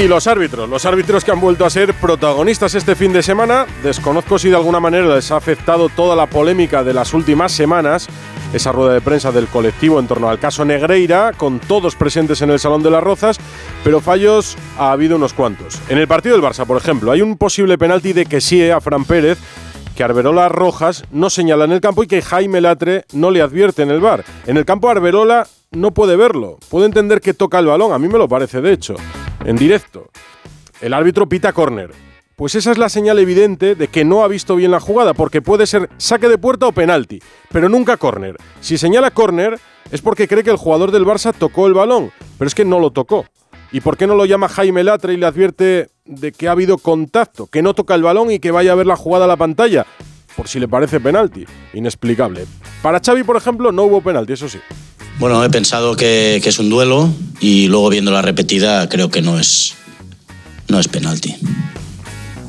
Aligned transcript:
Y 0.00 0.08
los 0.08 0.26
árbitros, 0.26 0.66
los 0.66 0.86
árbitros 0.86 1.24
que 1.24 1.30
han 1.30 1.42
vuelto 1.42 1.66
a 1.66 1.68
ser 1.68 1.92
protagonistas 1.92 2.74
este 2.74 2.94
fin 2.94 3.12
de 3.12 3.22
semana. 3.22 3.66
Desconozco 3.82 4.38
si 4.38 4.48
de 4.48 4.56
alguna 4.56 4.80
manera 4.80 5.14
les 5.14 5.30
ha 5.30 5.36
afectado 5.36 5.90
toda 5.90 6.16
la 6.16 6.24
polémica 6.24 6.82
de 6.82 6.94
las 6.94 7.12
últimas 7.12 7.52
semanas, 7.52 8.08
esa 8.54 8.72
rueda 8.72 8.94
de 8.94 9.02
prensa 9.02 9.30
del 9.30 9.46
colectivo 9.48 10.00
en 10.00 10.06
torno 10.06 10.30
al 10.30 10.38
caso 10.38 10.64
Negreira, 10.64 11.32
con 11.36 11.58
todos 11.58 11.96
presentes 11.96 12.40
en 12.40 12.48
el 12.48 12.58
Salón 12.58 12.82
de 12.82 12.90
las 12.90 13.02
Rozas, 13.02 13.38
pero 13.84 14.00
fallos 14.00 14.56
ha 14.78 14.90
habido 14.90 15.16
unos 15.16 15.34
cuantos. 15.34 15.78
En 15.90 15.98
el 15.98 16.08
partido 16.08 16.34
del 16.34 16.44
Barça, 16.46 16.64
por 16.64 16.78
ejemplo, 16.78 17.12
hay 17.12 17.20
un 17.20 17.36
posible 17.36 17.76
penalti 17.76 18.14
de 18.14 18.24
que 18.24 18.40
sí 18.40 18.70
a 18.70 18.80
Fran 18.80 19.04
Pérez 19.04 19.36
que 19.94 20.02
Arberola 20.02 20.48
Rojas 20.48 21.04
no 21.10 21.28
señala 21.28 21.66
en 21.66 21.72
el 21.72 21.82
campo 21.82 22.02
y 22.02 22.06
que 22.06 22.22
Jaime 22.22 22.62
Latre 22.62 23.04
no 23.12 23.30
le 23.30 23.42
advierte 23.42 23.82
en 23.82 23.90
el 23.90 24.00
bar. 24.00 24.24
En 24.46 24.56
el 24.56 24.64
campo 24.64 24.88
Arberola 24.88 25.46
no 25.72 25.90
puede 25.90 26.16
verlo, 26.16 26.56
puede 26.70 26.86
entender 26.86 27.20
que 27.20 27.34
toca 27.34 27.58
el 27.58 27.66
balón, 27.66 27.92
a 27.92 27.98
mí 27.98 28.08
me 28.08 28.16
lo 28.16 28.28
parece 28.28 28.62
de 28.62 28.72
hecho 28.72 28.96
en 29.44 29.56
directo. 29.56 30.10
El 30.80 30.94
árbitro 30.94 31.28
pita 31.28 31.52
córner. 31.52 31.92
Pues 32.36 32.54
esa 32.54 32.72
es 32.72 32.78
la 32.78 32.88
señal 32.88 33.18
evidente 33.18 33.74
de 33.74 33.88
que 33.88 34.04
no 34.04 34.24
ha 34.24 34.28
visto 34.28 34.56
bien 34.56 34.70
la 34.70 34.80
jugada, 34.80 35.12
porque 35.12 35.42
puede 35.42 35.66
ser 35.66 35.90
saque 35.98 36.28
de 36.28 36.38
puerta 36.38 36.66
o 36.66 36.72
penalti, 36.72 37.20
pero 37.50 37.68
nunca 37.68 37.98
córner. 37.98 38.36
Si 38.60 38.78
señala 38.78 39.10
córner 39.10 39.58
es 39.90 40.00
porque 40.00 40.26
cree 40.26 40.42
que 40.42 40.50
el 40.50 40.56
jugador 40.56 40.90
del 40.90 41.04
Barça 41.04 41.34
tocó 41.36 41.66
el 41.66 41.74
balón, 41.74 42.12
pero 42.38 42.48
es 42.48 42.54
que 42.54 42.64
no 42.64 42.80
lo 42.80 42.92
tocó. 42.92 43.26
¿Y 43.72 43.82
por 43.82 43.96
qué 43.96 44.06
no 44.06 44.14
lo 44.14 44.24
llama 44.24 44.48
Jaime 44.48 44.82
Latre 44.82 45.12
y 45.12 45.16
le 45.16 45.26
advierte 45.26 45.90
de 46.06 46.32
que 46.32 46.48
ha 46.48 46.52
habido 46.52 46.78
contacto, 46.78 47.46
que 47.46 47.62
no 47.62 47.74
toca 47.74 47.94
el 47.94 48.02
balón 48.02 48.30
y 48.30 48.38
que 48.38 48.50
vaya 48.50 48.72
a 48.72 48.74
ver 48.74 48.86
la 48.86 48.96
jugada 48.96 49.26
a 49.26 49.28
la 49.28 49.36
pantalla? 49.36 49.86
Por 50.34 50.48
si 50.48 50.58
le 50.58 50.66
parece 50.66 50.98
penalti. 50.98 51.44
Inexplicable. 51.74 52.46
Para 52.82 53.00
Xavi, 53.00 53.22
por 53.22 53.36
ejemplo, 53.36 53.70
no 53.70 53.82
hubo 53.82 54.00
penalti, 54.00 54.32
eso 54.32 54.48
sí. 54.48 54.58
Bueno, 55.20 55.44
he 55.44 55.50
pensado 55.50 55.96
que, 55.96 56.36
es 56.36 56.58
un 56.58 56.70
duelo 56.70 57.10
y 57.40 57.68
luego 57.68 57.90
viendo 57.90 58.10
la 58.10 58.22
repetida 58.22 58.88
creo 58.88 59.10
que 59.10 59.20
no 59.20 59.38
es, 59.38 59.76
no 60.68 60.80
es 60.80 60.88
penalti. 60.88 61.36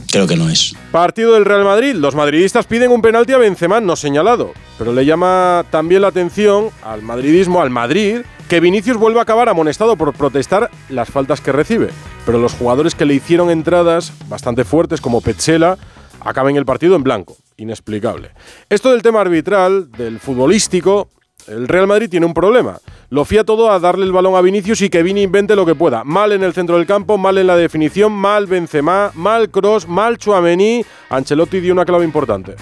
Creo 0.10 0.26
que 0.26 0.38
no 0.38 0.48
es. 0.48 0.74
Partido 0.90 1.34
del 1.34 1.44
Real 1.44 1.66
Madrid. 1.66 1.96
Los 1.96 2.16
madridistas 2.16 2.68
piden 2.68 2.92
un 2.92 3.02
penalti 3.02 3.34
a 3.34 3.40
Benzema 3.40 3.82
no 3.82 3.98
señalado. 3.98 4.54
Pero 4.78 4.94
le 4.94 5.06
llama 5.06 5.66
también 5.70 6.02
la 6.02 6.08
atención 6.08 6.70
al 6.82 7.02
madridismo, 7.02 7.62
al 7.62 7.72
Madrid, 7.72 8.22
que 8.48 8.62
Vinicius 8.62 8.96
vuelve 8.96 9.20
a 9.20 9.24
acabar 9.24 9.50
amonestado 9.50 9.98
por 9.98 10.14
protestar 10.14 10.72
las 10.88 11.10
faltas 11.10 11.42
que 11.42 11.52
recibe. 11.52 11.90
Pero 12.26 12.40
los 12.40 12.54
jugadores 12.54 12.96
que 12.96 13.04
le 13.04 13.16
hicieron 13.16 13.50
entradas 13.52 14.14
bastante 14.30 14.64
fuertes, 14.64 15.02
como 15.02 15.20
Petzela, 15.20 15.78
acaban 16.22 16.56
el 16.56 16.66
partido 16.66 16.96
en 16.96 17.04
blanco. 17.04 17.36
Inexplicable. 17.58 18.32
Esto 18.70 18.92
del 18.92 19.02
tema 19.02 19.20
arbitral, 19.20 19.92
del 19.92 20.22
futbolístico, 20.22 21.10
el 21.48 21.68
Real 21.68 21.88
Madrid 21.88 22.10
tiene 22.10 22.26
un 22.26 22.34
problema. 22.34 22.80
Lo 23.10 23.26
fía 23.26 23.44
todo 23.44 23.72
a 23.72 23.80
darle 23.80 24.06
el 24.06 24.12
balón 24.12 24.36
a 24.36 24.42
Vinicius 24.42 24.82
y 24.82 24.90
que 24.90 25.04
Vini 25.04 25.24
invente 25.24 25.56
lo 25.56 25.66
que 25.66 25.76
pueda. 25.76 26.04
Mal 26.04 26.32
en 26.32 26.44
el 26.44 26.54
centro 26.54 26.78
del 26.78 26.86
campo, 26.86 27.18
mal 27.18 27.38
en 27.38 27.48
la 27.48 27.58
definición, 27.58 28.14
mal 28.14 28.48
Benzema, 28.48 29.12
mal 29.16 29.50
Cross, 29.50 29.88
mal 29.88 30.18
Chuamení. 30.18 30.86
Ancelotti 31.10 31.60
dio 31.60 31.74
una 31.74 31.86
clave 31.86 32.06
importante. 32.06 32.56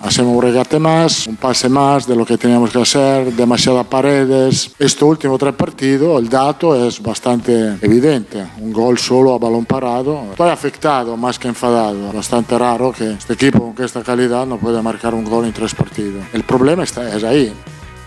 Hacemos 0.00 0.36
un 0.36 0.42
regate 0.42 0.78
más, 0.78 1.26
un 1.26 1.34
pase 1.34 1.68
más 1.68 2.06
de 2.06 2.14
lo 2.14 2.24
que 2.24 2.38
teníamos 2.38 2.70
que 2.70 2.80
hacer, 2.80 3.32
demasiadas 3.32 3.84
paredes. 3.86 4.70
Este 4.78 5.04
último 5.04 5.36
tres 5.36 5.54
partidos, 5.54 6.22
el 6.22 6.28
dato 6.28 6.86
es 6.86 7.02
bastante 7.02 7.76
evidente. 7.82 8.46
Un 8.60 8.72
gol 8.72 8.96
solo 8.96 9.34
a 9.34 9.38
balón 9.38 9.64
parado. 9.64 10.26
Estoy 10.30 10.50
afectado 10.50 11.16
más 11.16 11.36
que 11.38 11.48
enfadado. 11.48 12.12
Bastante 12.12 12.56
raro 12.56 12.92
que 12.92 13.10
este 13.10 13.32
equipo 13.32 13.74
con 13.74 13.84
esta 13.84 14.02
calidad 14.04 14.46
no 14.46 14.58
pueda 14.58 14.82
marcar 14.82 15.14
un 15.14 15.24
gol 15.24 15.46
en 15.46 15.52
tres 15.52 15.74
partidos. 15.74 16.22
El 16.32 16.44
problema 16.44 16.84
está, 16.84 17.16
es 17.16 17.24
ahí. 17.24 17.52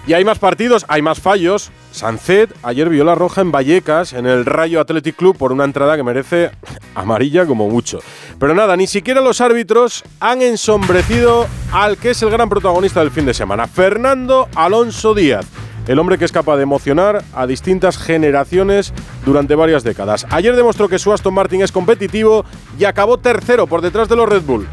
Y 0.07 0.13
hay 0.13 0.25
más 0.25 0.39
partidos, 0.39 0.85
hay 0.88 1.02
más 1.02 1.19
fallos. 1.19 1.71
Sancet 1.91 2.53
ayer 2.63 2.89
vio 2.89 3.03
la 3.03 3.16
roja 3.16 3.41
en 3.41 3.52
Vallecas, 3.52 4.13
en 4.13 4.25
el 4.25 4.45
Rayo 4.45 4.81
Athletic 4.81 5.16
Club, 5.16 5.38
por 5.38 5.52
una 5.52 5.63
entrada 5.63 5.95
que 5.95 6.03
merece 6.03 6.52
amarilla 6.95 7.45
como 7.45 7.69
mucho. 7.69 7.99
Pero 8.39 8.55
nada, 8.55 8.75
ni 8.75 8.88
siquiera 8.88 9.21
los 9.21 9.41
árbitros 9.41 10.03
han 10.19 10.41
ensombrecido 10.41 11.45
al 11.71 11.97
que 11.97 12.11
es 12.11 12.21
el 12.23 12.31
gran 12.31 12.49
protagonista 12.49 13.02
del 13.02 13.11
fin 13.11 13.25
de 13.25 13.33
semana, 13.33 13.67
Fernando 13.67 14.49
Alonso 14.55 15.14
Díaz. 15.14 15.45
El 15.87 15.99
hombre 15.99 16.17
que 16.17 16.26
es 16.26 16.31
capaz 16.31 16.58
de 16.58 16.64
emocionar 16.64 17.23
a 17.33 17.47
distintas 17.47 17.97
generaciones 17.97 18.93
durante 19.26 19.55
varias 19.55 19.83
décadas. 19.83 20.26
Ayer 20.30 20.55
demostró 20.55 20.87
que 20.87 20.99
su 20.99 21.11
Aston 21.11 21.33
Martin 21.33 21.61
es 21.61 21.71
competitivo 21.71 22.45
y 22.77 22.86
acabó 22.86 23.17
tercero 23.17 23.67
por 23.67 23.81
detrás 23.81 24.08
de 24.08 24.15
los 24.15 24.30
Red 24.30 24.43
Bull 24.43 24.67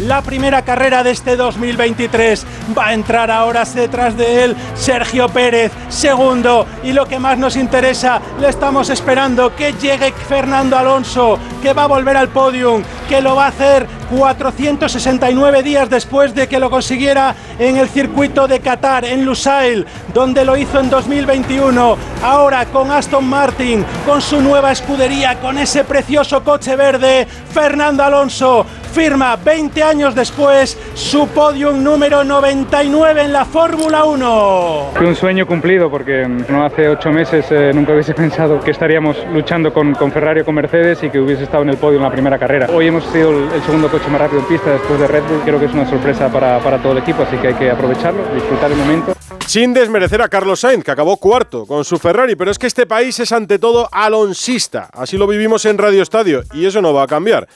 la 0.00 0.22
primera 0.22 0.62
carrera 0.62 1.02
de 1.02 1.10
este 1.10 1.36
2023. 1.36 2.46
Va 2.76 2.88
a 2.88 2.94
entrar 2.94 3.30
ahora 3.30 3.64
detrás 3.64 4.16
de 4.16 4.44
él 4.44 4.56
Sergio 4.74 5.28
Pérez, 5.28 5.72
segundo. 5.88 6.66
Y 6.82 6.92
lo 6.92 7.06
que 7.06 7.18
más 7.18 7.38
nos 7.38 7.56
interesa, 7.56 8.20
le 8.40 8.48
estamos 8.48 8.90
esperando 8.90 9.54
que 9.54 9.72
llegue 9.74 10.12
Fernando 10.12 10.76
Alonso, 10.76 11.38
que 11.62 11.72
va 11.72 11.84
a 11.84 11.88
volver 11.88 12.16
al 12.16 12.28
podium, 12.28 12.82
que 13.08 13.20
lo 13.20 13.36
va 13.36 13.46
a 13.46 13.48
hacer 13.48 13.86
469 14.10 15.62
días 15.62 15.90
después 15.90 16.34
de 16.34 16.48
que 16.48 16.60
lo 16.60 16.70
consiguiera 16.70 17.34
en 17.58 17.76
el 17.76 17.88
circuito 17.88 18.46
de 18.46 18.60
Qatar, 18.60 19.04
en 19.04 19.24
Lusail, 19.24 19.86
donde 20.14 20.44
lo 20.44 20.56
hizo 20.56 20.80
en 20.80 20.90
2021. 20.90 21.96
Ahora 22.22 22.66
con 22.66 22.90
Aston 22.90 23.24
Martin, 23.24 23.84
con 24.06 24.20
su 24.20 24.40
nueva 24.40 24.72
escudería, 24.72 25.40
con 25.40 25.58
ese 25.58 25.84
precioso 25.84 26.44
coche 26.44 26.76
verde, 26.76 27.26
Fernando 27.52 28.04
Alonso 28.04 28.66
firma 28.96 29.36
20 29.36 29.82
años 29.82 30.14
después 30.14 30.74
su 30.94 31.28
podium 31.28 31.84
número 31.84 32.24
99 32.24 33.24
en 33.24 33.32
la 33.34 33.44
Fórmula 33.44 34.04
1. 34.04 34.92
Fue 34.96 35.06
un 35.06 35.14
sueño 35.14 35.46
cumplido 35.46 35.90
porque 35.90 36.26
no 36.26 36.64
hace 36.64 36.88
ocho 36.88 37.10
meses 37.10 37.44
eh, 37.50 37.72
nunca 37.74 37.92
hubiese 37.92 38.14
pensado 38.14 38.58
que 38.58 38.70
estaríamos 38.70 39.18
luchando 39.34 39.70
con, 39.70 39.94
con, 39.94 40.10
Ferrari 40.10 40.40
o 40.40 40.46
con 40.46 40.54
Mercedes 40.54 41.02
y 41.02 41.10
que 41.10 41.20
hubiese 41.20 41.44
estado 41.44 41.62
en 41.64 41.68
el 41.68 41.76
podio 41.76 41.98
en 41.98 42.04
la 42.04 42.10
primera 42.10 42.38
carrera. 42.38 42.68
Hoy 42.72 42.86
hemos 42.86 43.04
sido 43.12 43.32
el, 43.52 43.62
segundo 43.64 43.90
coche 43.90 44.08
más 44.08 44.18
rápido 44.22 44.40
en 44.40 44.46
pista 44.46 44.70
después 44.70 44.98
de 44.98 45.06
Red 45.06 45.24
Bull. 45.24 45.40
Creo 45.44 45.60
que 45.60 45.66
es 45.66 45.74
una 45.74 45.90
sorpresa 45.90 46.32
para, 46.32 46.58
para 46.60 46.78
todo 46.78 46.92
el 46.92 46.98
equipo, 46.98 47.22
así 47.22 47.36
que 47.36 47.48
hay 47.48 47.54
que 47.54 47.70
aprovecharlo, 47.70 48.22
disfrutar 48.32 48.72
el 48.72 48.78
momento. 48.78 49.12
Sin 49.46 49.74
desmerecer 49.74 50.22
a 50.22 50.28
Carlos 50.28 50.60
Sainz, 50.60 50.82
que 50.82 50.90
acabó 50.90 51.18
cuarto 51.18 51.66
con 51.66 51.84
su 51.84 51.98
Ferrari, 51.98 52.34
pero 52.34 52.50
es 52.50 52.58
que 52.58 52.66
este 52.66 52.86
país 52.86 53.20
es 53.20 53.30
ante 53.30 53.58
todo 53.58 53.90
alonsista. 53.92 54.88
Así 54.94 55.18
lo 55.18 55.26
vivimos 55.26 55.66
en 55.66 55.76
Radio 55.76 56.02
Estadio 56.02 56.44
y 56.54 56.64
eso 56.64 56.80
no 56.80 56.94
va 56.94 57.02
a 57.02 57.06
cambiar 57.06 57.46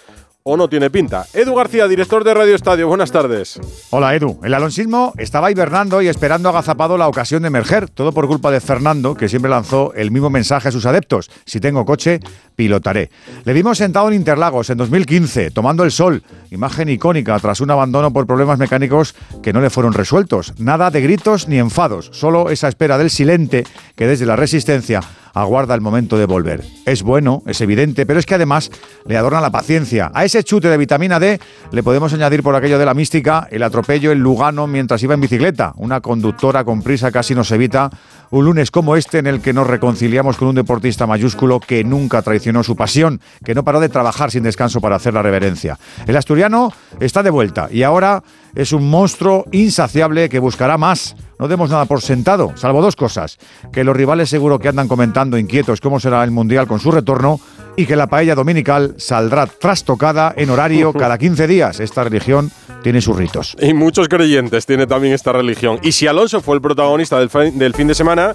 o 0.51 0.57
no 0.57 0.69
tiene 0.69 0.91
pinta. 0.91 1.27
Edu 1.33 1.55
García, 1.55 1.87
director 1.87 2.25
de 2.25 2.35
Radio 2.35 2.57
Estadio, 2.57 2.89
buenas 2.89 3.13
tardes. 3.13 3.61
Hola 3.91 4.17
Edu, 4.17 4.41
el 4.43 4.53
alonsismo 4.53 5.13
estaba 5.17 5.53
hibernando 5.53 6.03
y 6.03 6.09
esperando 6.09 6.49
agazapado 6.49 6.99
la 6.99 7.07
ocasión 7.07 7.43
de 7.43 7.49
emerger, 7.49 7.89
todo 7.89 8.11
por 8.11 8.27
culpa 8.27 8.51
de 8.51 8.61
Fernando, 8.61 9.15
que 9.15 9.29
siempre 9.29 9.49
lanzó 9.49 9.95
el 9.95 10.11
mismo 10.11 10.29
mensaje 10.29 10.69
a 10.69 10.73
sus 10.73 10.87
adeptos, 10.87 11.31
si 11.47 11.61
tengo 11.61 11.85
coche, 11.85 12.19
pilotaré. 12.57 13.11
Le 13.45 13.53
vimos 13.53 13.79
sentado 13.79 14.09
en 14.09 14.15
Interlagos 14.15 14.71
en 14.71 14.79
2015, 14.79 15.53
tomando 15.53 15.85
el 15.85 15.93
sol, 15.93 16.25
imagen 16.51 16.89
icónica 16.89 17.39
tras 17.39 17.61
un 17.61 17.71
abandono 17.71 18.13
por 18.13 18.27
problemas 18.27 18.59
mecánicos 18.59 19.15
que 19.45 19.53
no 19.53 19.61
le 19.61 19.71
fueron 19.71 19.93
resueltos. 19.93 20.55
Nada 20.59 20.91
de 20.91 21.01
gritos 21.01 21.47
ni 21.47 21.59
enfados, 21.59 22.11
solo 22.13 22.51
esa 22.51 22.67
espera 22.67 22.99
del 22.99 23.11
silente 23.11 23.65
que 23.95 24.09
desde 24.09 24.27
la 24.27 24.35
resistencia 24.35 25.01
aguarda 25.35 25.75
el 25.75 25.81
momento 25.81 26.19
de 26.19 26.27
volver. 26.27 26.65
Es 26.87 27.03
bueno, 27.03 27.43
es 27.47 27.61
evidente, 27.61 28.07
pero 28.07 28.19
es 28.19 28.27
que 28.27 28.35
además 28.35 28.71
le 29.07 29.17
adorna 29.17 29.41
la 29.41 29.51
paciencia. 29.51 30.11
A 30.15 30.25
ese 30.25 30.45
chute 30.45 30.69
de 30.69 30.77
vitamina 30.77 31.19
D 31.19 31.41
le 31.73 31.83
podemos 31.83 32.13
añadir 32.13 32.43
por 32.43 32.55
aquello 32.55 32.79
de 32.79 32.87
la 32.87 32.95
mística 32.95 33.49
el 33.51 33.63
atropello 33.63 34.13
en 34.13 34.21
Lugano 34.21 34.67
mientras 34.67 35.03
iba 35.03 35.15
en 35.15 35.21
bicicleta. 35.21 35.73
Una 35.77 36.01
conductora 36.01 36.65
con 36.65 36.83
prisa 36.83 37.11
casi 37.11 37.35
nos 37.35 37.51
evita 37.53 37.91
un 38.31 38.45
lunes 38.45 38.71
como 38.71 38.97
este 38.97 39.19
en 39.19 39.27
el 39.27 39.41
que 39.41 39.53
nos 39.53 39.67
reconciliamos 39.67 40.37
con 40.37 40.49
un 40.49 40.55
deportista 40.55 41.07
mayúsculo 41.07 41.61
que 41.61 41.85
nunca 41.85 42.23
traicionó 42.23 42.63
su 42.63 42.77
pasión, 42.77 43.21
que 43.45 43.55
no 43.55 43.65
paró 43.65 43.81
de 43.81 43.89
trabajar 43.89 44.31
sin 44.31 44.45
descanso 44.45 44.81
para 44.81 44.97
hacer 44.97 45.15
la 45.15 45.23
reverencia. 45.23 45.79
El 46.07 46.17
asturiano 46.17 46.73
está 47.01 47.23
de 47.23 47.31
vuelta 47.31 47.69
y 47.71 47.83
ahora 47.83 48.23
es 48.55 48.73
un 48.73 48.89
monstruo 48.89 49.45
insaciable 49.53 50.29
que 50.29 50.39
buscará 50.39 50.79
más. 50.79 51.17
No 51.39 51.49
demos 51.49 51.71
nada 51.71 51.87
por 51.87 52.03
sentado, 52.03 52.53
salvo 52.57 52.83
dos 52.83 52.97
cosas. 52.97 53.39
Que 53.73 53.85
los 53.85 53.97
rivales 53.97 54.29
seguro 54.29 54.59
que 54.59 54.69
andan 54.69 54.89
comentando 54.89 55.39
inquietos 55.39 55.81
cómo 55.81 55.99
será 55.99 56.23
el 56.23 56.31
Mundial 56.31 56.67
con 56.67 56.81
su 56.81 56.91
retorno 56.91 57.41
y 57.77 57.87
que 57.87 57.97
la 57.97 58.07
paella 58.07 58.35
dominical 58.35 58.95
saldrá 58.99 59.47
trastocada 59.47 60.33
en 60.37 60.51
horario 60.51 60.93
cada 60.99 61.19
15 61.19 61.47
días. 61.47 61.81
Esta 61.81 62.05
religión 62.05 62.51
tiene 62.83 63.01
sus 63.01 63.17
ritos. 63.17 63.57
Y 63.61 63.75
muchos 63.75 64.09
creyentes 64.09 64.67
tiene 64.67 64.87
también 64.87 65.15
esta 65.15 65.33
religión. 65.33 65.79
Y 65.83 65.93
si 65.93 66.07
Alonso 66.07 66.41
fue 66.41 66.57
el 66.57 66.63
protagonista 66.63 67.19
del, 67.19 67.59
del 67.59 67.75
fin 67.75 67.87
de 67.87 67.95
semana, 67.95 68.35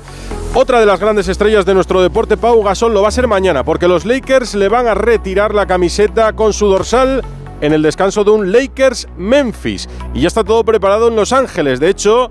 otra 0.54 0.80
de 0.80 0.86
las 0.86 1.00
grandes 1.00 1.28
estrellas 1.28 1.66
de 1.66 1.74
nuestro 1.74 2.02
deporte, 2.02 2.38
Pau 2.38 2.64
Gasol, 2.64 2.94
lo 2.94 3.02
va 3.02 3.10
a 3.10 3.12
ser 3.12 3.28
mañana, 3.28 3.64
porque 3.64 3.88
los 3.88 4.06
Lakers 4.06 4.56
le 4.56 4.70
van 4.70 4.88
a 4.88 4.94
retirar 4.94 5.54
la 5.54 5.66
camiseta 5.66 6.34
con 6.34 6.54
su 6.54 6.68
dorsal 6.68 7.24
en 7.62 7.74
el 7.74 7.82
descanso 7.82 8.24
de 8.24 8.32
un 8.32 8.52
Lakers 8.52 9.08
Memphis. 9.18 9.90
Y 10.14 10.22
ya 10.22 10.28
está 10.28 10.44
todo 10.44 10.64
preparado 10.64 11.08
en 11.08 11.16
Los 11.16 11.34
Ángeles. 11.34 11.80
De 11.80 11.90
hecho, 11.90 12.30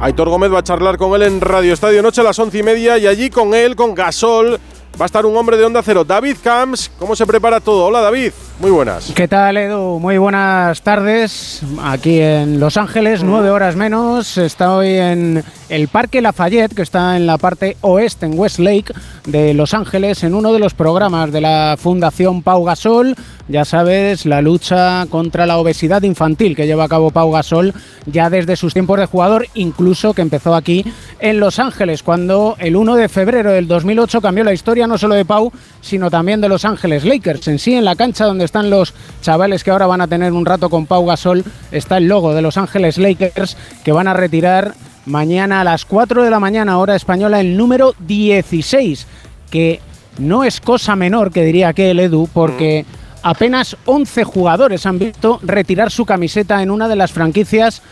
Aitor 0.00 0.28
Gómez 0.28 0.52
va 0.52 0.58
a 0.58 0.62
charlar 0.62 0.98
con 0.98 1.14
él 1.14 1.22
en 1.22 1.40
Radio 1.40 1.72
Estadio 1.72 2.02
Noche 2.02 2.20
a 2.20 2.24
las 2.24 2.38
once 2.38 2.58
y 2.58 2.62
media 2.62 2.98
y 2.98 3.06
allí 3.06 3.30
con 3.30 3.54
él, 3.54 3.76
con 3.76 3.94
Gasol, 3.94 4.58
va 5.00 5.04
a 5.04 5.06
estar 5.06 5.26
un 5.26 5.36
hombre 5.36 5.56
de 5.56 5.64
Onda 5.64 5.82
Cero, 5.82 6.04
David 6.04 6.36
Camps. 6.42 6.90
¿Cómo 6.98 7.16
se 7.16 7.26
prepara 7.26 7.60
todo? 7.60 7.86
Hola 7.86 8.00
David. 8.00 8.32
Muy 8.60 8.70
buenas. 8.70 9.12
¿Qué 9.14 9.26
tal, 9.26 9.56
Edu? 9.56 9.98
Muy 9.98 10.16
buenas 10.16 10.80
tardes. 10.82 11.60
Aquí 11.82 12.20
en 12.20 12.60
Los 12.60 12.76
Ángeles, 12.76 13.24
nueve 13.24 13.50
horas 13.50 13.74
menos. 13.74 14.38
Estoy 14.38 14.94
en 14.94 15.42
el 15.68 15.88
Parque 15.88 16.22
Lafayette, 16.22 16.72
que 16.72 16.82
está 16.82 17.16
en 17.16 17.26
la 17.26 17.36
parte 17.36 17.76
oeste, 17.80 18.26
en 18.26 18.38
Westlake 18.38 18.94
de 19.26 19.54
Los 19.54 19.74
Ángeles, 19.74 20.22
en 20.22 20.34
uno 20.34 20.52
de 20.52 20.60
los 20.60 20.72
programas 20.72 21.32
de 21.32 21.40
la 21.40 21.76
Fundación 21.76 22.42
Pau 22.42 22.64
Gasol. 22.64 23.16
Ya 23.48 23.64
sabes, 23.64 24.24
la 24.24 24.40
lucha 24.40 25.04
contra 25.10 25.46
la 25.46 25.58
obesidad 25.58 26.02
infantil 26.02 26.56
que 26.56 26.66
lleva 26.66 26.84
a 26.84 26.88
cabo 26.88 27.10
Pau 27.10 27.30
Gasol 27.32 27.74
ya 28.06 28.30
desde 28.30 28.56
sus 28.56 28.72
tiempos 28.72 28.98
de 28.98 29.06
jugador, 29.06 29.46
incluso 29.54 30.14
que 30.14 30.22
empezó 30.22 30.54
aquí 30.54 30.84
en 31.18 31.40
Los 31.40 31.58
Ángeles, 31.58 32.02
cuando 32.02 32.56
el 32.58 32.76
1 32.76 32.94
de 32.94 33.08
febrero 33.08 33.50
del 33.50 33.66
2008 33.66 34.20
cambió 34.20 34.44
la 34.44 34.52
historia 34.52 34.86
no 34.86 34.96
solo 34.96 35.14
de 35.14 35.24
Pau, 35.24 35.52
sino 35.80 36.10
también 36.10 36.40
de 36.40 36.48
Los 36.48 36.64
Ángeles 36.64 37.04
Lakers. 37.04 37.48
En 37.48 37.58
sí, 37.58 37.74
en 37.74 37.84
la 37.84 37.96
cancha 37.96 38.24
donde 38.24 38.43
están 38.44 38.70
los 38.70 38.94
chavales 39.20 39.64
que 39.64 39.70
ahora 39.70 39.86
van 39.86 40.00
a 40.00 40.08
tener 40.08 40.32
un 40.32 40.46
rato 40.46 40.70
con 40.70 40.86
Pau 40.86 41.04
Gasol, 41.06 41.44
está 41.70 41.98
el 41.98 42.08
logo 42.08 42.34
de 42.34 42.42
Los 42.42 42.56
Ángeles 42.56 42.98
Lakers 42.98 43.56
que 43.84 43.92
van 43.92 44.08
a 44.08 44.14
retirar 44.14 44.74
mañana 45.06 45.60
a 45.60 45.64
las 45.64 45.84
4 45.84 46.24
de 46.24 46.30
la 46.30 46.40
mañana, 46.40 46.78
hora 46.78 46.96
española, 46.96 47.40
el 47.40 47.56
número 47.56 47.94
16, 48.00 49.06
que 49.50 49.80
no 50.18 50.44
es 50.44 50.60
cosa 50.60 50.96
menor, 50.96 51.32
que 51.32 51.44
diría 51.44 51.72
que 51.72 51.90
el 51.90 52.00
Edu, 52.00 52.28
porque 52.32 52.86
apenas 53.22 53.76
11 53.86 54.24
jugadores 54.24 54.86
han 54.86 54.98
visto 54.98 55.40
retirar 55.42 55.90
su 55.90 56.06
camiseta 56.06 56.62
en 56.62 56.70
una 56.70 56.88
de 56.88 56.96
las 56.96 57.12
franquicias 57.12 57.82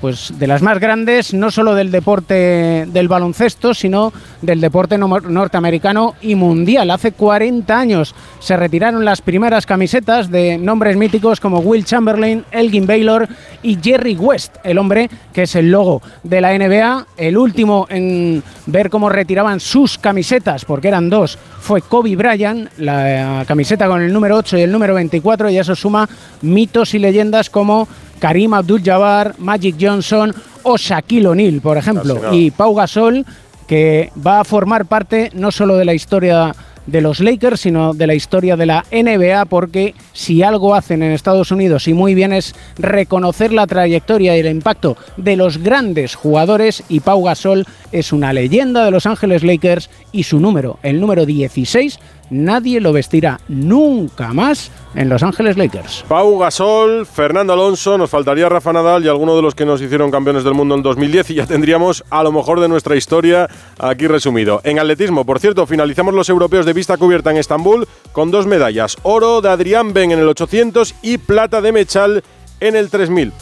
pues 0.00 0.32
de 0.38 0.46
las 0.46 0.62
más 0.62 0.78
grandes, 0.78 1.34
no 1.34 1.50
solo 1.50 1.74
del 1.74 1.90
deporte 1.90 2.86
del 2.86 3.08
baloncesto, 3.08 3.74
sino 3.74 4.12
del 4.42 4.60
deporte 4.60 4.98
norteamericano 4.98 6.14
y 6.20 6.34
mundial. 6.34 6.90
Hace 6.90 7.12
40 7.12 7.78
años 7.78 8.14
se 8.38 8.56
retiraron 8.56 9.04
las 9.04 9.22
primeras 9.22 9.66
camisetas 9.66 10.30
de 10.30 10.58
nombres 10.58 10.96
míticos 10.96 11.40
como 11.40 11.60
Will 11.60 11.84
Chamberlain, 11.84 12.44
Elgin 12.50 12.86
Baylor 12.86 13.28
y 13.62 13.78
Jerry 13.82 14.16
West, 14.16 14.56
el 14.64 14.78
hombre 14.78 15.08
que 15.32 15.42
es 15.42 15.54
el 15.56 15.70
logo 15.70 16.02
de 16.22 16.40
la 16.40 16.56
NBA. 16.56 17.06
El 17.16 17.36
último 17.36 17.86
en 17.88 18.42
ver 18.66 18.90
cómo 18.90 19.08
retiraban 19.08 19.60
sus 19.60 19.98
camisetas, 19.98 20.64
porque 20.64 20.88
eran 20.88 21.10
dos, 21.10 21.38
fue 21.60 21.82
Kobe 21.82 22.16
Bryant, 22.16 22.70
la 22.78 23.44
camiseta 23.46 23.86
con 23.88 24.02
el 24.02 24.12
número 24.12 24.36
8 24.36 24.58
y 24.58 24.62
el 24.62 24.72
número 24.72 24.94
24, 24.94 25.50
y 25.50 25.58
eso 25.58 25.74
suma 25.74 26.08
mitos 26.42 26.94
y 26.94 26.98
leyendas 26.98 27.50
como 27.50 27.88
Karim 28.18 28.54
Abdul-Jabbar, 28.54 29.34
Magic 29.38 29.76
Johnson 29.80 30.34
o 30.62 30.76
Shaquille 30.76 31.28
O'Neal, 31.28 31.60
por 31.60 31.76
ejemplo. 31.76 32.32
Y 32.32 32.50
Pau 32.50 32.74
Gasol, 32.74 33.24
que 33.66 34.10
va 34.24 34.40
a 34.40 34.44
formar 34.44 34.86
parte 34.86 35.30
no 35.34 35.50
solo 35.50 35.76
de 35.76 35.84
la 35.84 35.94
historia 35.94 36.54
de 36.86 37.00
los 37.00 37.20
Lakers, 37.20 37.60
sino 37.60 37.94
de 37.94 38.06
la 38.06 38.14
historia 38.14 38.56
de 38.56 38.66
la 38.66 38.84
NBA, 38.90 39.44
porque 39.46 39.94
si 40.12 40.42
algo 40.42 40.74
hacen 40.74 41.02
en 41.02 41.12
Estados 41.12 41.50
Unidos 41.50 41.88
y 41.88 41.94
muy 41.94 42.14
bien 42.14 42.32
es 42.32 42.54
reconocer 42.78 43.52
la 43.52 43.66
trayectoria 43.66 44.36
y 44.36 44.40
el 44.40 44.46
impacto 44.46 44.96
de 45.16 45.36
los 45.36 45.58
grandes 45.58 46.14
jugadores, 46.14 46.84
y 46.88 47.00
Pau 47.00 47.22
Gasol 47.22 47.66
es 47.92 48.12
una 48.12 48.32
leyenda 48.32 48.84
de 48.84 48.90
Los 48.90 49.06
Ángeles 49.06 49.42
Lakers 49.42 49.90
y 50.12 50.22
su 50.22 50.38
número, 50.38 50.78
el 50.82 51.00
número 51.00 51.26
16, 51.26 51.98
nadie 52.30 52.80
lo 52.80 52.92
vestirá 52.92 53.40
nunca 53.48 54.32
más 54.32 54.70
en 54.94 55.08
Los 55.08 55.22
Ángeles 55.22 55.56
Lakers. 55.56 56.04
Pau 56.08 56.38
Gasol, 56.38 57.06
Fernando 57.06 57.52
Alonso, 57.52 57.98
nos 57.98 58.10
faltaría 58.10 58.48
Rafa 58.48 58.72
Nadal 58.72 59.04
y 59.04 59.08
alguno 59.08 59.36
de 59.36 59.42
los 59.42 59.54
que 59.54 59.64
nos 59.64 59.80
hicieron 59.80 60.10
campeones 60.10 60.44
del 60.44 60.54
mundo 60.54 60.74
en 60.74 60.82
2010 60.82 61.30
y 61.30 61.34
ya 61.34 61.46
tendríamos 61.46 62.04
a 62.10 62.22
lo 62.22 62.32
mejor 62.32 62.60
de 62.60 62.68
nuestra 62.68 62.96
historia 62.96 63.48
aquí 63.78 64.06
resumido. 64.06 64.60
En 64.64 64.78
atletismo, 64.78 65.24
por 65.24 65.40
cierto, 65.40 65.66
finalizamos 65.66 66.14
los 66.14 66.28
europeos 66.28 66.66
de 66.66 66.72
vista 66.72 66.96
cubierta 66.96 67.30
en 67.30 67.36
Estambul 67.36 67.86
con 68.12 68.30
dos 68.30 68.46
medallas, 68.46 68.96
oro 69.02 69.40
de 69.40 69.50
Adrián 69.50 69.92
Ben 69.92 70.12
en 70.12 70.18
el 70.18 70.28
800 70.28 70.94
y 71.02 71.18
plata 71.18 71.60
de 71.60 71.72
Mechal 71.72 72.24
en 72.60 72.76
el 72.76 72.90
3000. 72.90 73.32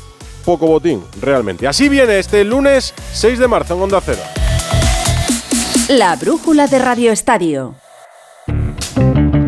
Poco 0.45 0.67
botín, 0.67 1.03
realmente. 1.21 1.67
Así 1.67 1.89
viene 1.89 2.19
este 2.19 2.45
lunes 2.45 2.93
6 3.13 3.39
de 3.39 3.49
marzo 3.49 3.75
en 3.75 3.83
Onda 3.83 4.01
Cero. 4.05 4.21
La 5.89 6.17
brújula 6.17 6.67
de 6.67 6.79
Radio 6.79 7.13
Estadio. 7.13 7.75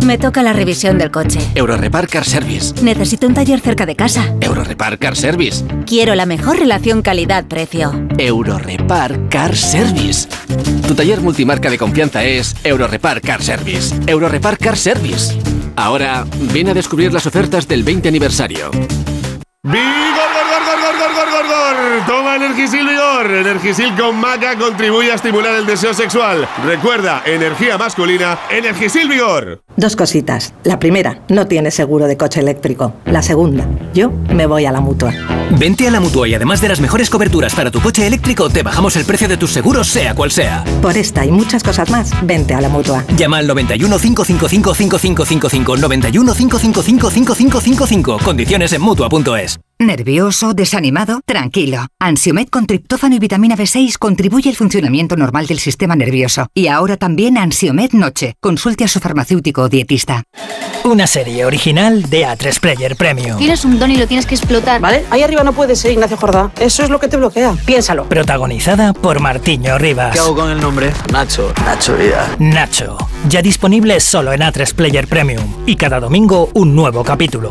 Me 0.06 0.18
toca 0.18 0.44
la 0.44 0.52
revisión 0.52 0.98
del 0.98 1.10
coche. 1.10 1.40
Eurorepar 1.56 2.06
Car 2.06 2.24
Service. 2.24 2.80
Necesito 2.80 3.26
un 3.26 3.34
taller 3.34 3.58
cerca 3.58 3.86
de 3.86 3.96
casa. 3.96 4.32
Eurorepar 4.40 5.00
Car 5.00 5.16
Service. 5.16 5.64
Quiero 5.84 6.14
la 6.14 6.26
mejor 6.26 6.60
relación 6.60 7.02
calidad-precio. 7.02 7.92
Eurorepar 8.16 9.28
Car 9.30 9.56
Service. 9.56 10.28
Tu 10.86 10.94
taller 10.94 11.20
multimarca 11.20 11.70
de 11.70 11.78
confianza 11.78 12.22
es 12.22 12.54
Eurorepar 12.62 13.20
Car 13.20 13.42
Service. 13.42 13.96
Eurorepar 14.06 14.58
Car 14.58 14.76
Service. 14.76 15.36
Ahora, 15.74 16.24
ven 16.52 16.68
a 16.68 16.74
descubrir 16.74 17.12
las 17.12 17.26
ofertas 17.26 17.66
del 17.66 17.82
20 17.82 18.08
aniversario. 18.08 18.70
¡Vigor, 18.70 19.82
gor, 20.14 20.46
gor, 20.48 20.62
gor, 20.62 20.96
gor, 20.96 21.14
gor, 21.14 21.30
gor, 21.32 21.46
gor! 21.48 22.06
Toma 22.06 22.36
Energisil 22.36 22.86
Vigor. 22.86 23.28
Energisil 23.28 23.92
con 23.96 24.20
maca 24.20 24.56
contribuye 24.56 25.10
a 25.10 25.16
estimular 25.16 25.56
el 25.56 25.66
deseo 25.66 25.92
sexual. 25.92 26.48
Recuerda, 26.64 27.22
energía 27.26 27.76
masculina, 27.76 28.38
Energisil 28.48 29.08
Vigor. 29.08 29.65
Dos 29.76 29.94
cositas. 29.94 30.54
La 30.64 30.78
primera, 30.78 31.20
no 31.28 31.46
tienes 31.46 31.74
seguro 31.74 32.06
de 32.06 32.16
coche 32.16 32.40
eléctrico. 32.40 32.94
La 33.04 33.20
segunda, 33.20 33.68
yo 33.92 34.10
me 34.32 34.46
voy 34.46 34.64
a 34.64 34.72
la 34.72 34.80
mutua. 34.80 35.12
Vente 35.58 35.86
a 35.86 35.90
la 35.90 36.00
mutua 36.00 36.26
y 36.26 36.34
además 36.34 36.60
de 36.60 36.68
las 36.68 36.80
mejores 36.80 37.10
coberturas 37.10 37.54
para 37.54 37.70
tu 37.70 37.80
coche 37.80 38.06
eléctrico, 38.06 38.48
te 38.48 38.62
bajamos 38.62 38.96
el 38.96 39.04
precio 39.04 39.28
de 39.28 39.36
tus 39.36 39.52
seguros, 39.52 39.86
sea 39.88 40.14
cual 40.14 40.30
sea. 40.30 40.64
Por 40.80 40.96
esta 40.96 41.26
y 41.26 41.30
muchas 41.30 41.62
cosas 41.62 41.90
más, 41.90 42.10
vente 42.26 42.54
a 42.54 42.60
la 42.60 42.70
mutua. 42.70 43.04
Llama 43.16 43.38
al 43.38 43.46
91 43.46 43.98
555 43.98 44.74
5555 44.74 45.76
91 45.76 46.34
555 46.34 47.10
5555. 47.10 48.18
Condiciones 48.24 48.72
en 48.72 48.80
mutua.es. 48.80 49.60
¿Nervioso? 49.78 50.54
¿Desanimado? 50.54 51.20
Tranquilo. 51.26 51.86
Ansiomed 52.00 52.48
con 52.48 52.66
triptófano 52.66 53.14
y 53.14 53.18
vitamina 53.18 53.56
B6 53.58 53.98
contribuye 53.98 54.48
al 54.48 54.56
funcionamiento 54.56 55.16
normal 55.16 55.46
del 55.46 55.58
sistema 55.58 55.94
nervioso. 55.94 56.46
Y 56.54 56.68
ahora 56.68 56.96
también 56.96 57.36
Ansiomed 57.36 57.92
Noche. 57.92 58.36
Consulte 58.40 58.84
a 58.84 58.88
su 58.88 59.00
farmacéutico 59.00 59.65
o 59.66 59.68
dietista. 59.68 60.22
Una 60.84 61.08
serie 61.08 61.44
original 61.44 62.08
de 62.08 62.24
A3 62.24 62.60
Player 62.60 62.94
Premium. 62.94 63.38
Tienes 63.38 63.64
un 63.64 63.78
don 63.78 63.90
y 63.90 63.96
lo 63.96 64.06
tienes 64.06 64.24
que 64.24 64.36
explotar. 64.36 64.80
¿Vale? 64.80 65.04
Ahí 65.10 65.22
arriba 65.22 65.42
no 65.42 65.52
puedes 65.52 65.80
ser 65.80 65.90
Ignacio 65.90 66.16
Jordá. 66.16 66.52
Eso 66.60 66.84
es 66.84 66.90
lo 66.90 67.00
que 67.00 67.08
te 67.08 67.16
bloquea. 67.16 67.54
Piénsalo. 67.66 68.08
Protagonizada 68.08 68.92
por 68.92 69.18
Martiño 69.20 69.78
Rivas. 69.78 70.12
¿Qué 70.12 70.20
hago 70.20 70.36
con 70.36 70.48
el 70.48 70.60
nombre? 70.60 70.92
Nacho. 71.12 71.52
Nacho 71.64 71.96
Vida. 71.96 72.28
Nacho. 72.38 72.96
Ya 73.28 73.42
disponible 73.42 73.98
solo 73.98 74.32
en 74.32 74.42
A3 74.42 74.74
Player 74.74 75.08
Premium. 75.08 75.42
Y 75.66 75.74
cada 75.74 75.98
domingo 75.98 76.50
un 76.54 76.76
nuevo 76.76 77.02
capítulo. 77.02 77.50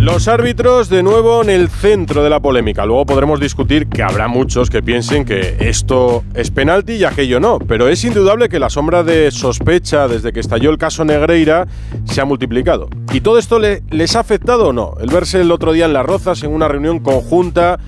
Los 0.00 0.28
árbitros 0.28 0.88
de 0.88 1.02
nuevo 1.02 1.42
en 1.42 1.50
el 1.50 1.68
centro 1.68 2.24
de 2.24 2.30
la 2.30 2.40
polémica. 2.40 2.86
Luego 2.86 3.04
podremos 3.04 3.38
discutir 3.38 3.86
que 3.86 4.02
habrá 4.02 4.28
muchos 4.28 4.70
que 4.70 4.82
piensen 4.82 5.26
que 5.26 5.58
esto 5.60 6.24
es 6.32 6.50
penalti 6.50 6.94
y 6.94 7.04
aquello 7.04 7.38
no, 7.38 7.58
pero 7.58 7.86
es 7.86 8.02
indudable 8.02 8.48
que 8.48 8.58
la 8.58 8.70
sombra 8.70 9.02
de 9.02 9.30
sospecha 9.30 10.08
desde 10.08 10.32
que 10.32 10.40
estalló 10.40 10.70
el 10.70 10.78
caso 10.78 11.04
Negreira 11.04 11.68
se 12.06 12.22
ha 12.22 12.24
multiplicado. 12.24 12.88
¿Y 13.12 13.20
todo 13.20 13.36
esto 13.36 13.58
les 13.58 14.16
ha 14.16 14.20
afectado 14.20 14.68
o 14.68 14.72
no? 14.72 14.94
El 15.02 15.10
verse 15.10 15.42
el 15.42 15.52
otro 15.52 15.74
día 15.74 15.84
en 15.84 15.92
Las 15.92 16.06
Rozas 16.06 16.42
en 16.44 16.52
una 16.52 16.66
reunión 16.66 17.00
conjunta, 17.00 17.78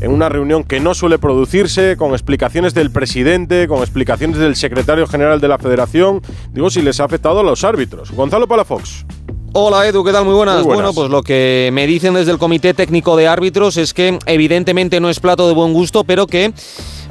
en 0.00 0.10
una 0.10 0.30
reunión 0.30 0.64
que 0.64 0.80
no 0.80 0.94
suele 0.94 1.18
producirse, 1.18 1.98
con 1.98 2.12
explicaciones 2.12 2.72
del 2.72 2.90
presidente, 2.90 3.68
con 3.68 3.80
explicaciones 3.80 4.38
del 4.38 4.56
secretario 4.56 5.06
general 5.06 5.38
de 5.38 5.48
la 5.48 5.58
federación, 5.58 6.22
digo 6.50 6.70
si 6.70 6.80
les 6.80 6.98
ha 7.00 7.04
afectado 7.04 7.40
a 7.40 7.42
los 7.42 7.62
árbitros. 7.62 8.10
Gonzalo 8.12 8.48
Palafox. 8.48 9.04
Hola 9.60 9.88
Edu, 9.88 10.04
¿qué 10.04 10.12
tal? 10.12 10.24
Muy 10.24 10.34
buenas. 10.34 10.58
Muy 10.58 10.66
buenas. 10.66 10.76
Bueno, 10.76 10.94
pues 10.94 11.10
lo 11.10 11.24
que 11.24 11.70
me 11.72 11.88
dicen 11.88 12.14
desde 12.14 12.30
el 12.30 12.38
Comité 12.38 12.74
Técnico 12.74 13.16
de 13.16 13.26
Árbitros 13.26 13.76
es 13.76 13.92
que 13.92 14.16
evidentemente 14.26 15.00
no 15.00 15.10
es 15.10 15.18
plato 15.18 15.48
de 15.48 15.54
buen 15.54 15.72
gusto, 15.72 16.04
pero 16.04 16.28
que 16.28 16.52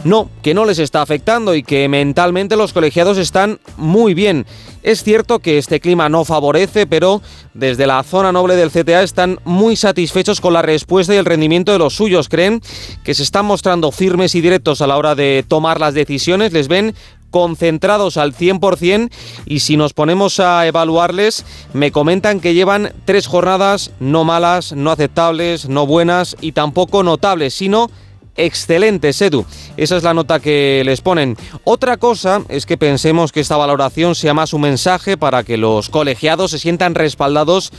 no, 0.05 0.29
que 0.41 0.53
no 0.53 0.63
les 0.63 0.79
está 0.79 1.01
afectando 1.01 1.55
y 1.55 1.63
que 1.63 1.89
mentalmente 1.89 2.55
los 2.55 2.71
colegiados 2.71 3.17
están 3.17 3.59
muy 3.75 4.13
bien. 4.13 4.45
Es 4.81 5.03
cierto 5.03 5.39
que 5.39 5.57
este 5.57 5.81
clima 5.81 6.07
no 6.07 6.23
favorece, 6.23 6.87
pero 6.87 7.21
desde 7.53 7.85
la 7.85 8.01
zona 8.03 8.31
noble 8.31 8.55
del 8.55 8.71
CTA 8.71 9.03
están 9.03 9.39
muy 9.43 9.75
satisfechos 9.75 10.39
con 10.39 10.53
la 10.53 10.61
respuesta 10.61 11.13
y 11.13 11.17
el 11.17 11.25
rendimiento 11.25 11.73
de 11.73 11.79
los 11.79 11.95
suyos. 11.95 12.29
Creen 12.29 12.61
que 13.03 13.13
se 13.13 13.23
están 13.23 13.45
mostrando 13.45 13.91
firmes 13.91 14.35
y 14.35 14.39
directos 14.39 14.81
a 14.81 14.87
la 14.87 14.95
hora 14.95 15.15
de 15.15 15.43
tomar 15.45 15.81
las 15.81 15.93
decisiones, 15.93 16.53
les 16.53 16.69
ven 16.69 16.95
concentrados 17.29 18.17
al 18.17 18.33
100% 18.33 19.11
y 19.45 19.59
si 19.59 19.77
nos 19.77 19.93
ponemos 19.93 20.39
a 20.39 20.65
evaluarles, 20.65 21.45
me 21.73 21.91
comentan 21.91 22.39
que 22.39 22.53
llevan 22.53 22.93
tres 23.05 23.27
jornadas 23.27 23.91
no 23.99 24.23
malas, 24.23 24.73
no 24.73 24.91
aceptables, 24.91 25.67
no 25.69 25.85
buenas 25.85 26.35
y 26.41 26.53
tampoco 26.53 27.03
notables, 27.03 27.53
sino 27.53 27.89
excelentes, 28.35 29.21
Edu. 29.21 29.45
Esa 29.77 29.97
es 29.97 30.03
la 30.03 30.13
nota 30.13 30.39
que 30.39 30.83
les 30.85 31.01
ponen. 31.01 31.35
Otra 31.63 31.97
cosa 31.97 32.43
es 32.49 32.65
que 32.65 32.77
pensemos 32.77 33.31
que 33.31 33.39
esta 33.39 33.57
valoración 33.57 34.15
sea 34.15 34.33
más 34.33 34.53
un 34.53 34.61
mensaje 34.61 35.17
para 35.17 35.43
que 35.43 35.57
los 35.57 35.89
colegiados 35.89 36.51
se 36.51 36.59
sientan 36.59 36.95
respaldados 36.95 37.71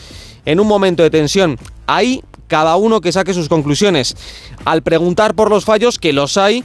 en 0.44 0.60
un 0.60 0.66
momento 0.66 1.02
de 1.02 1.10
tensión. 1.10 1.58
Ahí 1.86 2.22
cada 2.48 2.76
uno 2.76 3.00
que 3.00 3.12
saque 3.12 3.34
sus 3.34 3.48
conclusiones. 3.48 4.16
Al 4.64 4.82
preguntar 4.82 5.34
por 5.34 5.50
los 5.50 5.64
fallos, 5.64 5.98
que 5.98 6.12
los 6.12 6.36
hay, 6.36 6.64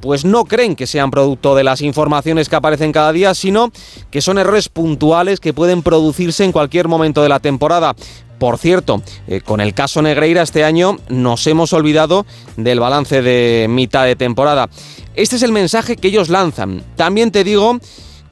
pues 0.00 0.24
no 0.24 0.44
creen 0.44 0.76
que 0.76 0.86
sean 0.86 1.10
producto 1.10 1.54
de 1.54 1.64
las 1.64 1.80
informaciones 1.80 2.48
que 2.48 2.56
aparecen 2.56 2.92
cada 2.92 3.12
día, 3.12 3.34
sino 3.34 3.70
que 4.10 4.20
son 4.20 4.38
errores 4.38 4.68
puntuales 4.68 5.40
que 5.40 5.52
pueden 5.52 5.82
producirse 5.82 6.44
en 6.44 6.52
cualquier 6.52 6.88
momento 6.88 7.22
de 7.22 7.28
la 7.28 7.40
temporada. 7.40 7.94
Por 8.38 8.58
cierto, 8.58 9.02
eh, 9.26 9.40
con 9.40 9.60
el 9.60 9.74
caso 9.74 10.02
Negreira 10.02 10.42
este 10.42 10.64
año 10.64 10.98
nos 11.08 11.46
hemos 11.46 11.72
olvidado 11.72 12.26
del 12.56 12.80
balance 12.80 13.22
de 13.22 13.66
mitad 13.68 14.04
de 14.04 14.16
temporada. 14.16 14.68
Este 15.14 15.36
es 15.36 15.42
el 15.42 15.52
mensaje 15.52 15.96
que 15.96 16.08
ellos 16.08 16.28
lanzan. 16.28 16.82
También 16.96 17.30
te 17.30 17.44
digo 17.44 17.78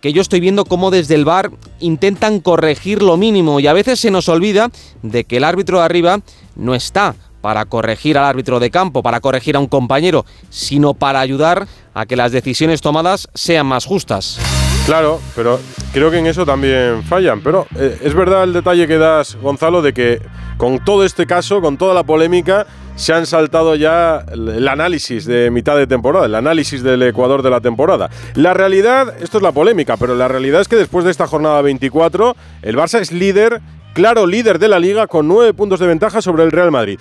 que 0.00 0.12
yo 0.12 0.20
estoy 0.20 0.40
viendo 0.40 0.64
cómo 0.64 0.90
desde 0.90 1.14
el 1.14 1.24
bar 1.24 1.52
intentan 1.78 2.40
corregir 2.40 3.02
lo 3.02 3.16
mínimo 3.16 3.60
y 3.60 3.68
a 3.68 3.72
veces 3.72 4.00
se 4.00 4.10
nos 4.10 4.28
olvida 4.28 4.70
de 5.02 5.24
que 5.24 5.36
el 5.36 5.44
árbitro 5.44 5.78
de 5.78 5.84
arriba 5.84 6.20
no 6.56 6.74
está 6.74 7.14
para 7.42 7.66
corregir 7.66 8.16
al 8.16 8.24
árbitro 8.24 8.58
de 8.60 8.70
campo, 8.70 9.02
para 9.02 9.20
corregir 9.20 9.56
a 9.56 9.58
un 9.58 9.66
compañero, 9.66 10.24
sino 10.48 10.94
para 10.94 11.20
ayudar 11.20 11.66
a 11.92 12.06
que 12.06 12.16
las 12.16 12.32
decisiones 12.32 12.80
tomadas 12.80 13.28
sean 13.34 13.66
más 13.66 13.84
justas. 13.84 14.38
Claro, 14.86 15.20
pero 15.36 15.60
creo 15.92 16.10
que 16.10 16.18
en 16.18 16.26
eso 16.26 16.44
también 16.44 17.02
fallan. 17.04 17.40
Pero 17.40 17.66
eh, 17.76 17.98
es 18.02 18.14
verdad 18.14 18.44
el 18.44 18.52
detalle 18.52 18.88
que 18.88 18.98
das, 18.98 19.36
Gonzalo, 19.40 19.82
de 19.82 19.92
que 19.92 20.20
con 20.56 20.84
todo 20.84 21.04
este 21.04 21.26
caso, 21.26 21.60
con 21.60 21.76
toda 21.76 21.94
la 21.94 22.02
polémica, 22.02 22.66
se 22.96 23.12
han 23.12 23.26
saltado 23.26 23.74
ya 23.74 24.24
el 24.32 24.68
análisis 24.68 25.24
de 25.24 25.50
mitad 25.50 25.76
de 25.76 25.86
temporada, 25.86 26.26
el 26.26 26.34
análisis 26.34 26.82
del 26.82 27.02
Ecuador 27.02 27.42
de 27.42 27.50
la 27.50 27.60
temporada. 27.60 28.10
La 28.34 28.54
realidad, 28.54 29.14
esto 29.20 29.38
es 29.38 29.42
la 29.42 29.52
polémica, 29.52 29.96
pero 29.96 30.14
la 30.14 30.28
realidad 30.28 30.60
es 30.60 30.68
que 30.68 30.76
después 30.76 31.04
de 31.04 31.10
esta 31.10 31.26
jornada 31.26 31.62
24, 31.62 32.36
el 32.62 32.76
Barça 32.76 33.00
es 33.00 33.12
líder, 33.12 33.60
claro 33.94 34.26
líder 34.26 34.58
de 34.58 34.68
la 34.68 34.78
liga, 34.78 35.06
con 35.06 35.26
nueve 35.28 35.54
puntos 35.54 35.80
de 35.80 35.86
ventaja 35.86 36.20
sobre 36.20 36.42
el 36.42 36.52
Real 36.52 36.70
Madrid. 36.70 36.98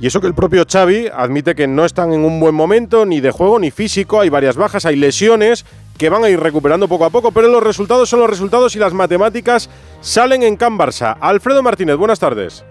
Y 0.00 0.06
eso 0.06 0.22
que 0.22 0.26
el 0.26 0.34
propio 0.34 0.64
Xavi 0.66 1.08
admite 1.12 1.54
que 1.54 1.66
no 1.66 1.84
están 1.84 2.14
en 2.14 2.24
un 2.24 2.40
buen 2.40 2.54
momento, 2.54 3.04
ni 3.04 3.20
de 3.20 3.30
juego 3.30 3.58
ni 3.58 3.70
físico, 3.70 4.22
hay 4.22 4.30
varias 4.30 4.56
bajas, 4.56 4.86
hay 4.86 4.96
lesiones 4.96 5.66
que 5.98 6.08
van 6.08 6.24
a 6.24 6.30
ir 6.30 6.40
recuperando 6.40 6.88
poco 6.88 7.04
a 7.04 7.10
poco, 7.10 7.32
pero 7.32 7.48
los 7.48 7.62
resultados 7.62 8.08
son 8.08 8.20
los 8.20 8.30
resultados 8.30 8.74
y 8.74 8.78
las 8.78 8.94
matemáticas 8.94 9.68
salen 10.00 10.42
en 10.42 10.56
Can 10.56 10.78
Barça. 10.78 11.18
Alfredo 11.20 11.62
Martínez, 11.62 11.96
buenas 11.96 12.18
tardes. 12.18 12.64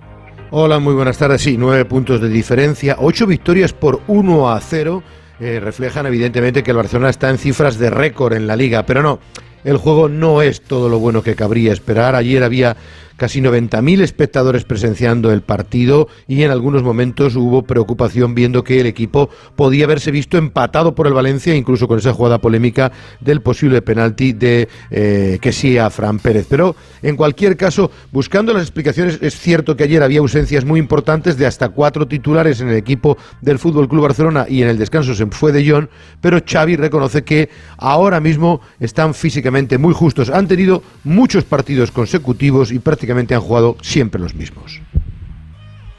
Hola, 0.49 0.79
muy 0.79 0.95
buenas 0.95 1.19
tardes. 1.19 1.43
Sí, 1.43 1.55
nueve 1.55 1.85
puntos 1.85 2.19
de 2.19 2.29
diferencia, 2.29 2.95
ocho 2.97 3.27
victorias 3.27 3.73
por 3.73 4.01
1 4.07 4.49
a 4.49 4.59
0. 4.59 5.03
Eh, 5.39 5.59
reflejan 5.59 6.07
evidentemente 6.07 6.63
que 6.63 6.71
el 6.71 6.77
Barcelona 6.77 7.11
está 7.11 7.29
en 7.29 7.37
cifras 7.37 7.77
de 7.77 7.91
récord 7.91 8.33
en 8.33 8.47
la 8.47 8.55
liga, 8.55 8.87
pero 8.87 9.03
no, 9.03 9.19
el 9.63 9.77
juego 9.77 10.09
no 10.09 10.41
es 10.41 10.61
todo 10.61 10.89
lo 10.89 10.97
bueno 10.97 11.21
que 11.21 11.35
cabría 11.35 11.71
esperar. 11.71 12.15
Ayer 12.15 12.43
había 12.43 12.75
casi 13.19 13.41
90.000 13.41 14.01
espectadores 14.01 14.63
presenciando 14.63 15.31
el 15.31 15.41
partido 15.41 16.07
y 16.27 16.41
en 16.41 16.49
algunos 16.49 16.81
momentos 16.81 17.35
hubo 17.35 17.61
preocupación 17.61 18.33
viendo 18.33 18.63
que 18.63 18.79
el 18.79 18.87
equipo 18.87 19.29
podía 19.55 19.85
haberse 19.85 20.09
visto 20.09 20.37
empatado 20.37 20.95
por 20.95 21.05
el 21.05 21.13
Valencia, 21.13 21.53
incluso 21.53 21.87
con 21.87 21.99
esa 21.99 22.13
jugada 22.13 22.39
polémica 22.39 22.91
del 23.19 23.41
posible 23.41 23.83
penalti 23.83 24.33
de 24.33 24.67
eh, 24.89 25.37
que 25.41 25.51
sí 25.51 25.77
a 25.77 25.91
Fran 25.91 26.17
Pérez. 26.17 26.47
Pero 26.49 26.75
en 27.03 27.15
cualquier 27.15 27.57
caso, 27.57 27.91
buscando 28.11 28.53
las 28.53 28.63
explicaciones, 28.63 29.19
es 29.21 29.37
cierto 29.37 29.75
que 29.75 29.83
ayer 29.83 30.01
había 30.01 30.19
ausencias 30.19 30.65
muy 30.65 30.79
importantes 30.79 31.37
de 31.37 31.45
hasta 31.45 31.69
cuatro 31.69 32.07
titulares 32.07 32.61
en 32.61 32.69
el 32.69 32.75
equipo 32.75 33.17
del 33.41 33.59
Fútbol 33.59 33.89
Club 33.89 34.03
Barcelona 34.03 34.45
y 34.49 34.63
en 34.63 34.69
el 34.69 34.77
descanso 34.77 35.13
se 35.13 35.25
fue 35.27 35.51
de 35.51 35.69
John, 35.69 35.89
pero 36.21 36.39
Xavi 36.43 36.77
reconoce 36.77 37.23
que 37.23 37.49
ahora 37.77 38.19
mismo 38.19 38.61
están 38.79 39.13
físicamente 39.13 39.77
muy 39.77 39.93
justos. 39.93 40.29
Han 40.29 40.47
tenido 40.47 40.81
muchos 41.03 41.43
partidos 41.43 41.91
consecutivos 41.91 42.71
y 42.71 42.79
prácticamente 42.79 43.08
han 43.11 43.41
jugado 43.41 43.77
siempre 43.81 44.21
los 44.21 44.35
mismos. 44.35 44.81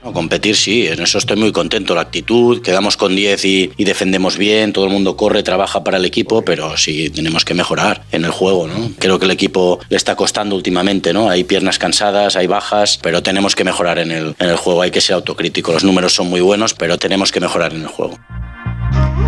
No, 0.03 0.15
competir 0.15 0.57
sí, 0.57 0.87
en 0.87 1.03
eso 1.03 1.19
estoy 1.19 1.37
muy 1.37 1.53
contento. 1.53 1.95
La 1.95 2.01
actitud, 2.01 2.63
quedamos 2.63 2.97
con 2.97 3.15
10 3.15 3.45
y, 3.45 3.73
y, 3.77 3.85
defendemos 3.85 4.39
bien, 4.39 4.73
todo 4.73 4.87
el 4.87 4.91
mundo 4.91 5.15
corre, 5.15 5.43
trabaja 5.43 5.85
para 5.85 5.99
el 5.99 6.07
equipo, 6.07 6.43
pero 6.43 6.75
sí 6.79 7.11
tenemos 7.11 7.45
que 7.45 7.53
mejorar 7.53 8.05
en 8.11 8.25
el 8.25 8.31
juego, 8.31 8.67
¿no? 8.67 8.93
Creo 8.99 9.19
que 9.19 9.27
el 9.27 9.31
equipo 9.31 9.79
le 9.91 9.99
está 9.99 10.17
costando 10.17 10.57
últimamente, 10.57 11.13
¿no? 11.13 11.29
Hay 11.29 11.45
piernas 11.45 11.79
cansadas, 11.79 12.37
hay 12.37 12.47
bajas, 12.47 12.99
pero 13.03 13.23
tenemos 13.23 13.55
que 13.55 13.65
mejorar 13.65 13.99
en 13.99 14.11
el, 14.11 14.35
en 14.39 14.49
el 14.49 14.57
juego, 14.57 14.81
hay 14.81 14.91
que 14.91 15.03
ser 15.03 15.17
autocrítico. 15.17 15.73
Los 15.73 15.85
números 15.85 16.15
son 16.15 16.29
muy 16.31 16.41
buenos, 16.41 16.73
pero 16.73 16.97
tenemos 16.97 17.31
que 17.31 17.41
mejorar 17.41 17.75
en 17.75 17.83
el 17.83 17.89
juego. 17.89 18.19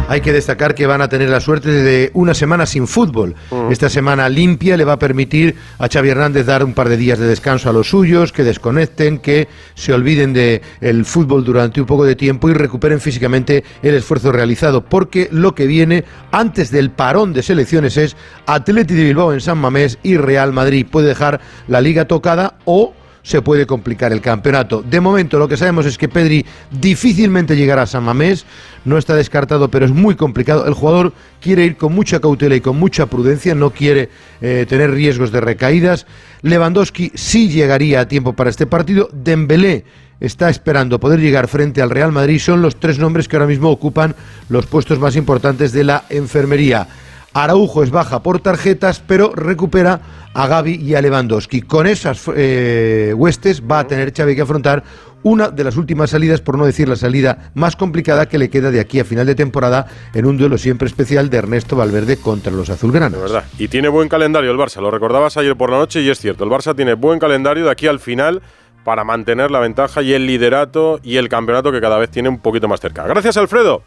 Hay 0.09 0.21
que 0.21 0.33
destacar 0.33 0.75
que 0.75 0.87
van 0.87 1.01
a 1.01 1.09
tener 1.09 1.31
la 1.31 1.41
suerte 1.41 1.71
de 1.71 2.11
una 2.13 2.35
semana 2.35 2.67
sin 2.67 2.87
fútbol. 2.87 3.35
Esta 3.71 3.89
semana 3.89 4.29
limpia 4.29 4.77
le 4.77 4.85
va 4.85 4.95
a 4.95 4.99
permitir 4.99 5.57
a 5.79 5.89
Xavi 5.89 6.11
Hernández 6.11 6.45
dar 6.45 6.65
un 6.65 6.75
par 6.75 6.91
de 6.91 6.99
días 6.99 7.19
de 7.19 7.27
descanso 7.27 7.71
a 7.71 7.73
los 7.73 7.89
suyos, 7.89 8.31
que 8.31 8.45
desconecten, 8.45 9.19
que 9.19 9.49
se 9.75 9.95
olviden 9.95 10.35
del 10.35 10.61
el 10.83 11.05
fútbol 11.07 11.45
durante 11.45 11.81
un 11.81 11.87
poco 11.87 12.05
de 12.05 12.15
tiempo 12.15 12.51
y 12.51 12.53
recuperen 12.53 13.01
físicamente 13.01 13.65
el 13.83 13.95
esfuerzo 13.95 14.33
realizado, 14.33 14.85
porque 14.85 15.29
lo 15.33 15.55
que 15.55 15.67
viene 15.67 16.05
antes 16.31 16.71
del 16.71 16.91
parón 16.91 17.33
de 17.33 17.43
selecciones 17.43 17.97
es 17.97 18.17
Atleti 18.47 18.93
de 18.95 19.05
Bilbao 19.05 19.33
en 19.33 19.41
San 19.41 19.59
Mamés 19.59 19.99
y 20.03 20.19
Real 20.19 20.53
Madrid. 20.53 20.87
Puede 20.91 21.09
dejar 21.09 21.41
la 21.69 21.81
liga 21.81 22.07
tocada 22.07 22.57
o 22.67 22.93
se 23.23 23.43
puede 23.43 23.67
complicar 23.67 24.13
el 24.13 24.21
campeonato. 24.21 24.83
De 24.83 25.01
momento 25.01 25.39
lo 25.39 25.49
que 25.49 25.57
sabemos 25.57 25.87
es 25.87 25.97
que 25.97 26.09
Pedri 26.09 26.45
difícilmente 26.71 27.57
llegará 27.57 27.83
a 27.83 27.87
San 27.87 28.05
Mamés, 28.05 28.45
no 28.85 28.99
está 28.99 29.15
descartado, 29.15 29.69
pero 29.69 29.87
es 29.87 29.93
muy 29.93 30.17
complicado. 30.17 30.67
El 30.67 30.75
jugador 30.75 31.13
quiere 31.41 31.65
ir 31.65 31.77
con 31.77 31.95
mucha 31.95 32.21
cautela 32.21 32.57
y 32.57 32.61
con 32.61 32.77
mucha 32.79 33.07
prudencia, 33.07 33.55
no 33.55 33.71
quiere 33.71 34.09
eh, 34.41 34.67
tener 34.69 34.91
riesgos 34.91 35.31
de 35.33 35.41
recaídas. 35.41 36.07
Lewandowski 36.43 37.13
sí 37.15 37.49
llegaría 37.49 38.01
a 38.01 38.09
tiempo 38.09 38.33
para 38.33 38.51
este 38.51 38.67
partido. 38.67 39.09
Dembélé 39.13 39.85
está 40.23 40.49
esperando 40.49 41.01
poder 41.01 41.21
llegar 41.21 41.49
frente 41.49 41.83
al 41.83 41.91
Real 41.91 42.13
Madrid. 42.13 42.39
Son 42.39 42.63
los 42.63 42.79
tres 42.79 42.99
nombres 42.99 43.27
que 43.27 43.37
ahora 43.37 43.49
mismo 43.49 43.71
ocupan 43.71 44.15
los 44.49 44.67
puestos 44.67 45.01
más 45.01 45.17
importantes 45.17 45.73
de 45.73 45.83
la 45.83 46.05
enfermería. 46.11 46.87
Araujo 47.35 47.83
es 47.83 47.91
baja 47.91 48.23
por 48.23 48.41
tarjetas, 48.41 49.03
pero 49.07 49.33
recupera 49.35 50.01
a 50.35 50.47
Gaby 50.47 50.75
y 50.77 50.95
a 50.95 51.03
Lewandowski. 51.03 51.63
Con 51.63 51.87
esas 51.87 52.25
eh, 52.35 53.15
huestes 53.17 53.63
va 53.63 53.81
a 53.81 53.87
tener 53.87 54.13
Xavi 54.15 54.35
que 54.35 54.43
afrontar 54.43 54.83
una 55.23 55.49
de 55.49 55.65
las 55.65 55.77
últimas 55.77 56.11
salidas, 56.11 56.41
por 56.41 56.59
no 56.59 56.67
decir 56.67 56.89
la 56.89 56.97
salida 56.97 57.53
más 57.55 57.77
complicada 57.77 58.27
que 58.27 58.39
le 58.39 58.51
queda 58.51 58.71
de 58.71 58.81
aquí 58.81 58.99
a 59.01 59.05
final 59.05 59.27
de 59.27 59.35
temporada 59.35 59.87
en 60.15 60.27
un 60.27 60.37
duelo 60.37 60.59
siempre 60.59 60.89
especial 60.89 61.31
de 61.31 61.39
Ernesto 61.39 61.77
Valverde 61.77 62.17
contra 62.17 62.53
los 62.53 62.71
azulgranas. 62.71 63.21
verdad. 63.21 63.45
Y 63.59 63.69
tiene 63.69 63.89
buen 63.89 64.09
calendario 64.09 64.51
el 64.51 64.59
Barça, 64.59 64.81
lo 64.81 64.91
recordabas 64.91 65.37
ayer 65.37 65.57
por 65.57 65.71
la 65.71 65.79
noche 65.79 66.03
y 66.03 66.11
es 66.11 66.19
cierto, 66.19 66.45
el 66.45 66.51
Barça 66.51 66.75
tiene 66.75 66.95
buen 66.95 67.19
calendario 67.19 67.65
de 67.65 67.71
aquí 67.71 67.87
al 67.87 68.01
final 68.01 68.43
para 68.85 69.05
mantener 69.05 69.53
la 69.53 69.61
ventaja 69.61 70.03
y 70.03 70.13
el 70.13 70.27
liderato 70.27 70.99
y 71.05 71.17
el 71.17 71.29
campeonato 71.29 71.71
que 71.71 71.81
cada 71.81 71.99
vez 71.99 72.11
tiene 72.11 72.29
un 72.29 72.41
poquito 72.41 72.67
más 72.67 72.81
cerca. 72.81 73.07
Gracias, 73.07 73.37
Alfredo. 73.37 73.85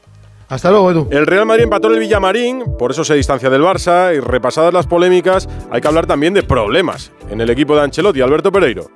Hasta 0.47 0.69
luego, 0.69 0.91
Edu. 0.91 1.07
El 1.09 1.25
Real 1.25 1.45
Madrid 1.45 1.63
empató 1.63 1.87
en 1.87 1.95
el 1.95 1.99
Villamarín, 1.99 2.63
por 2.77 2.91
eso 2.91 3.03
se 3.03 3.15
distancia 3.15 3.49
del 3.49 3.61
Barça 3.61 4.15
y 4.15 4.19
repasadas 4.19 4.73
las 4.73 4.85
polémicas, 4.85 5.49
hay 5.71 5.81
que 5.81 5.87
hablar 5.87 6.05
también 6.05 6.33
de 6.33 6.43
problemas 6.43 7.11
en 7.31 7.41
el 7.41 7.49
equipo 7.49 7.75
de 7.75 7.81
Ancelotti. 7.81 8.21
Alberto 8.21 8.51
Pereiro. 8.51 8.89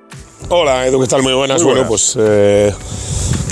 Hola, 0.48 0.86
Edu, 0.86 1.00
¿qué 1.00 1.06
tal? 1.06 1.22
Muy 1.22 1.34
buenas. 1.34 1.62
Bueno, 1.62 1.86
pues, 1.86 2.16
eh, 2.18 2.72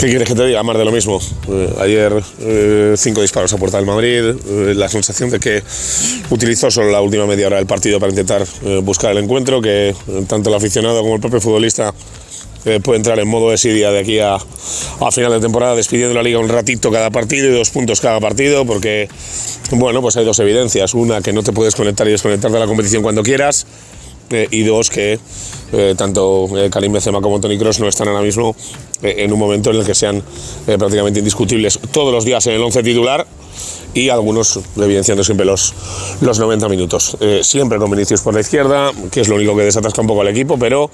¿qué 0.00 0.06
quieres 0.08 0.26
que 0.28 0.34
te 0.34 0.46
diga? 0.46 0.62
Más 0.62 0.76
de 0.78 0.84
lo 0.84 0.90
mismo. 0.90 1.20
Eh, 1.48 1.74
ayer, 1.80 2.22
eh, 2.40 2.94
cinco 2.96 3.20
disparos 3.20 3.52
a 3.52 3.56
puerta 3.56 3.76
del 3.76 3.86
Madrid, 3.86 4.34
eh, 4.46 4.74
la 4.74 4.88
sensación 4.88 5.30
de 5.30 5.38
que 5.38 5.62
utilizó 6.30 6.70
solo 6.70 6.90
la 6.90 7.00
última 7.00 7.26
media 7.26 7.46
hora 7.48 7.56
del 7.56 7.66
partido 7.66 8.00
para 8.00 8.10
intentar 8.10 8.44
eh, 8.64 8.80
buscar 8.82 9.12
el 9.12 9.18
encuentro, 9.18 9.60
que 9.60 9.94
tanto 10.28 10.50
el 10.50 10.56
aficionado 10.56 11.02
como 11.02 11.16
el 11.16 11.20
propio 11.20 11.40
futbolista 11.40 11.92
eh, 12.64 12.80
puede 12.82 12.98
entrar 12.98 13.18
en 13.18 13.28
modo 13.28 13.50
desidia 13.50 13.90
de 13.90 14.00
aquí 14.00 14.18
a, 14.18 14.34
a, 14.34 15.10
final 15.12 15.32
de 15.32 15.40
temporada, 15.40 15.74
despidiendo 15.74 16.14
la 16.14 16.22
liga 16.22 16.38
un 16.38 16.48
ratito 16.48 16.90
cada 16.90 17.10
partido 17.10 17.48
y 17.48 17.52
dos 17.52 17.70
puntos 17.70 18.00
cada 18.00 18.20
partido, 18.20 18.64
porque, 18.66 19.08
bueno, 19.72 20.02
pues 20.02 20.16
hay 20.16 20.24
dos 20.24 20.38
evidencias. 20.40 20.94
Una, 20.94 21.20
que 21.20 21.32
no 21.32 21.42
te 21.42 21.52
puedes 21.52 21.74
conectar 21.74 22.06
y 22.08 22.12
desconectar 22.12 22.50
de 22.50 22.58
la 22.58 22.66
competición 22.66 23.02
cuando 23.02 23.22
quieras, 23.22 23.66
eh, 24.30 24.46
y 24.50 24.62
dos, 24.62 24.90
que 24.90 25.18
eh, 25.72 25.94
tanto 25.96 26.48
Karim 26.70 26.92
Benzema 26.92 27.20
como 27.20 27.40
Toni 27.40 27.58
Kroos 27.58 27.80
no 27.80 27.88
están 27.88 28.08
ahora 28.08 28.22
mismo 28.22 28.54
en 29.02 29.32
un 29.32 29.38
momento 29.38 29.70
en 29.70 29.76
el 29.76 29.86
que 29.86 29.94
sean 29.94 30.22
prácticamente 30.66 31.20
indiscutibles 31.20 31.78
todos 31.92 32.12
los 32.12 32.24
días 32.24 32.46
en 32.48 32.54
el 32.54 32.62
11 32.62 32.82
titular 32.82 33.26
y 33.94 34.10
algunos 34.10 34.60
evidenciando 34.76 35.24
siempre 35.24 35.46
los, 35.46 35.74
los 36.20 36.38
90 36.38 36.68
minutos. 36.68 37.16
Eh, 37.20 37.40
siempre 37.42 37.78
con 37.78 37.90
Vinicius 37.90 38.20
por 38.20 38.34
la 38.34 38.40
izquierda, 38.40 38.92
que 39.10 39.20
es 39.20 39.28
lo 39.28 39.36
único 39.36 39.56
que 39.56 39.62
desatasca 39.62 40.00
un 40.00 40.06
poco 40.06 40.20
al 40.20 40.28
equipo, 40.28 40.58
pero 40.58 40.90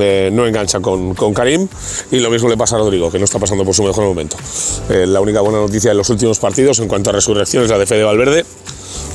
eh, 0.00 0.30
no 0.32 0.46
engancha 0.46 0.80
con, 0.80 1.14
con, 1.14 1.34
Karim. 1.34 1.68
Y 2.10 2.20
lo 2.20 2.30
mismo 2.30 2.48
le 2.48 2.56
pasa 2.56 2.76
a 2.76 2.78
Rodrigo, 2.78 3.10
que 3.10 3.18
no 3.18 3.24
está 3.24 3.38
pasando 3.38 3.64
por 3.64 3.74
su 3.74 3.82
mejor 3.82 4.04
momento. 4.04 4.36
Eh, 4.88 5.06
la 5.06 5.20
única 5.20 5.40
buena 5.40 5.58
noticia 5.58 5.90
de 5.90 5.96
los 5.96 6.08
últimos 6.10 6.38
partidos 6.38 6.78
en 6.78 6.88
cuanto 6.88 7.10
a 7.10 7.12
resurrección 7.12 7.64
es 7.64 7.70
la 7.70 7.78
de 7.78 7.86
Fede 7.86 8.04
Valverde 8.04 8.44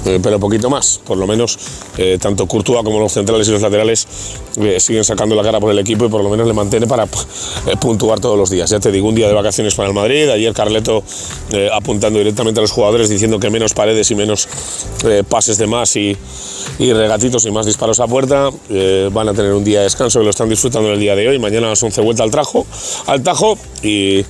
eh, 0.06 0.20
pero 0.22 0.40
poquito 0.40 0.70
más. 0.70 1.00
Por 1.04 1.18
lo 1.18 1.28
menos, 1.28 1.58
eh, 1.98 2.18
tanto 2.20 2.46
Courtois 2.46 2.84
como 2.84 3.00
los 3.00 3.14
centrales 3.14 3.48
y 3.48 3.52
los 3.52 3.62
laterales 3.62 4.08
eh, 4.58 4.80
siguen 4.80 5.04
sacando 5.04 5.36
la 5.36 5.44
cara 5.44 5.60
por 5.60 5.72
el 5.72 5.80
equipo 5.80 6.06
y 6.06 6.10
por 6.10 6.24
lo 6.24 6.30
menos 6.30 6.48
le 6.48 6.54
mantiene 6.54 6.88
para 6.88 7.08
puntuar 7.80 8.20
todos 8.20 8.38
los 8.38 8.50
días. 8.50 8.70
Ya 8.70 8.80
te 8.80 8.92
digo, 8.92 9.08
un 9.08 9.16
día 9.16 9.28
de 9.28 9.34
vacaciones 9.34 9.76
para 9.76 9.90
el 9.90 9.96
Madrid. 9.96 10.30
Ayer 10.30 10.54
Carleto 10.54 11.04
apuntando 11.74 12.20
directamente 12.20 12.60
a 12.60 12.62
los 12.62 12.72
jugadores 12.72 13.10
diciendo 13.10 13.40
que 13.40 13.50
menos 13.50 13.74
paredes 13.74 14.10
y 14.12 14.16
menos 14.16 14.48
pases 15.30 15.58
de 15.58 15.68
más 15.68 15.96
y, 15.96 16.18
regatitos 16.80 17.46
y 17.46 17.52
más 17.52 17.66
disparos 17.66 18.00
a 18.00 18.08
puerta. 18.08 18.50
van 19.12 19.30
a 19.30 19.34
tener 19.34 19.54
un 19.54 19.64
día 19.64 19.80
de 19.80 19.86
descanso 19.86 20.20
que 20.20 20.26
lo 20.26 20.32
están 20.32 20.50
disfrutando 20.50 20.92
el 20.92 21.00
día 21.00 21.16
de 21.16 21.28
hoy. 21.28 21.40
Mañana 21.40 21.68
a 21.68 21.70
las 21.72 21.84
11 21.84 22.02
vuelta 22.02 22.24
al, 22.24 22.32
trajo, 22.32 22.66
al 23.08 23.24
Tajo 23.24 23.58
y 23.82 24.26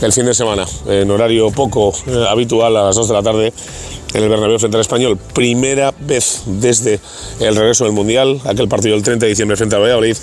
el 0.00 0.12
fin 0.12 0.26
de 0.26 0.34
semana, 0.34 0.64
en 0.86 1.10
horario 1.10 1.50
poco 1.50 1.92
habitual 2.28 2.76
a 2.76 2.84
las 2.84 2.96
2 2.96 3.08
de 3.08 3.14
la 3.14 3.22
tarde 3.22 3.52
en 4.14 4.22
el 4.22 4.28
Bernabéu 4.28 4.58
frente 4.58 4.76
al 4.76 4.80
Español. 4.80 5.18
Primera 5.34 5.92
vez 5.98 6.42
desde 6.46 7.00
el 7.40 7.54
regreso 7.56 7.84
del 7.84 7.92
Mundial, 7.92 8.40
aquel 8.44 8.68
partido 8.68 8.94
del 8.94 9.02
30 9.02 9.26
de 9.26 9.30
diciembre 9.30 9.56
frente 9.56 9.76
al 9.76 9.82
Valladolid, 9.82 10.16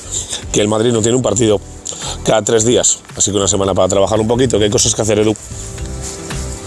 que 0.52 0.62
el 0.62 0.68
Madrid 0.68 0.92
no 0.92 1.02
tiene 1.02 1.16
un 1.16 1.24
partido 1.24 1.60
cada 2.26 2.42
tres 2.42 2.66
días. 2.66 3.00
Así 3.16 3.32
que 3.32 3.38
una 3.38 3.48
semana 3.48 3.74
para 3.74 3.88
trabajar 3.88 4.20
un 4.20 4.28
poquito, 4.28 4.58
que 4.58 4.66
hay 4.66 4.72
cosas 4.72 4.96
que 4.96 5.02
hacer, 5.02 5.20
Edu. 5.20 5.36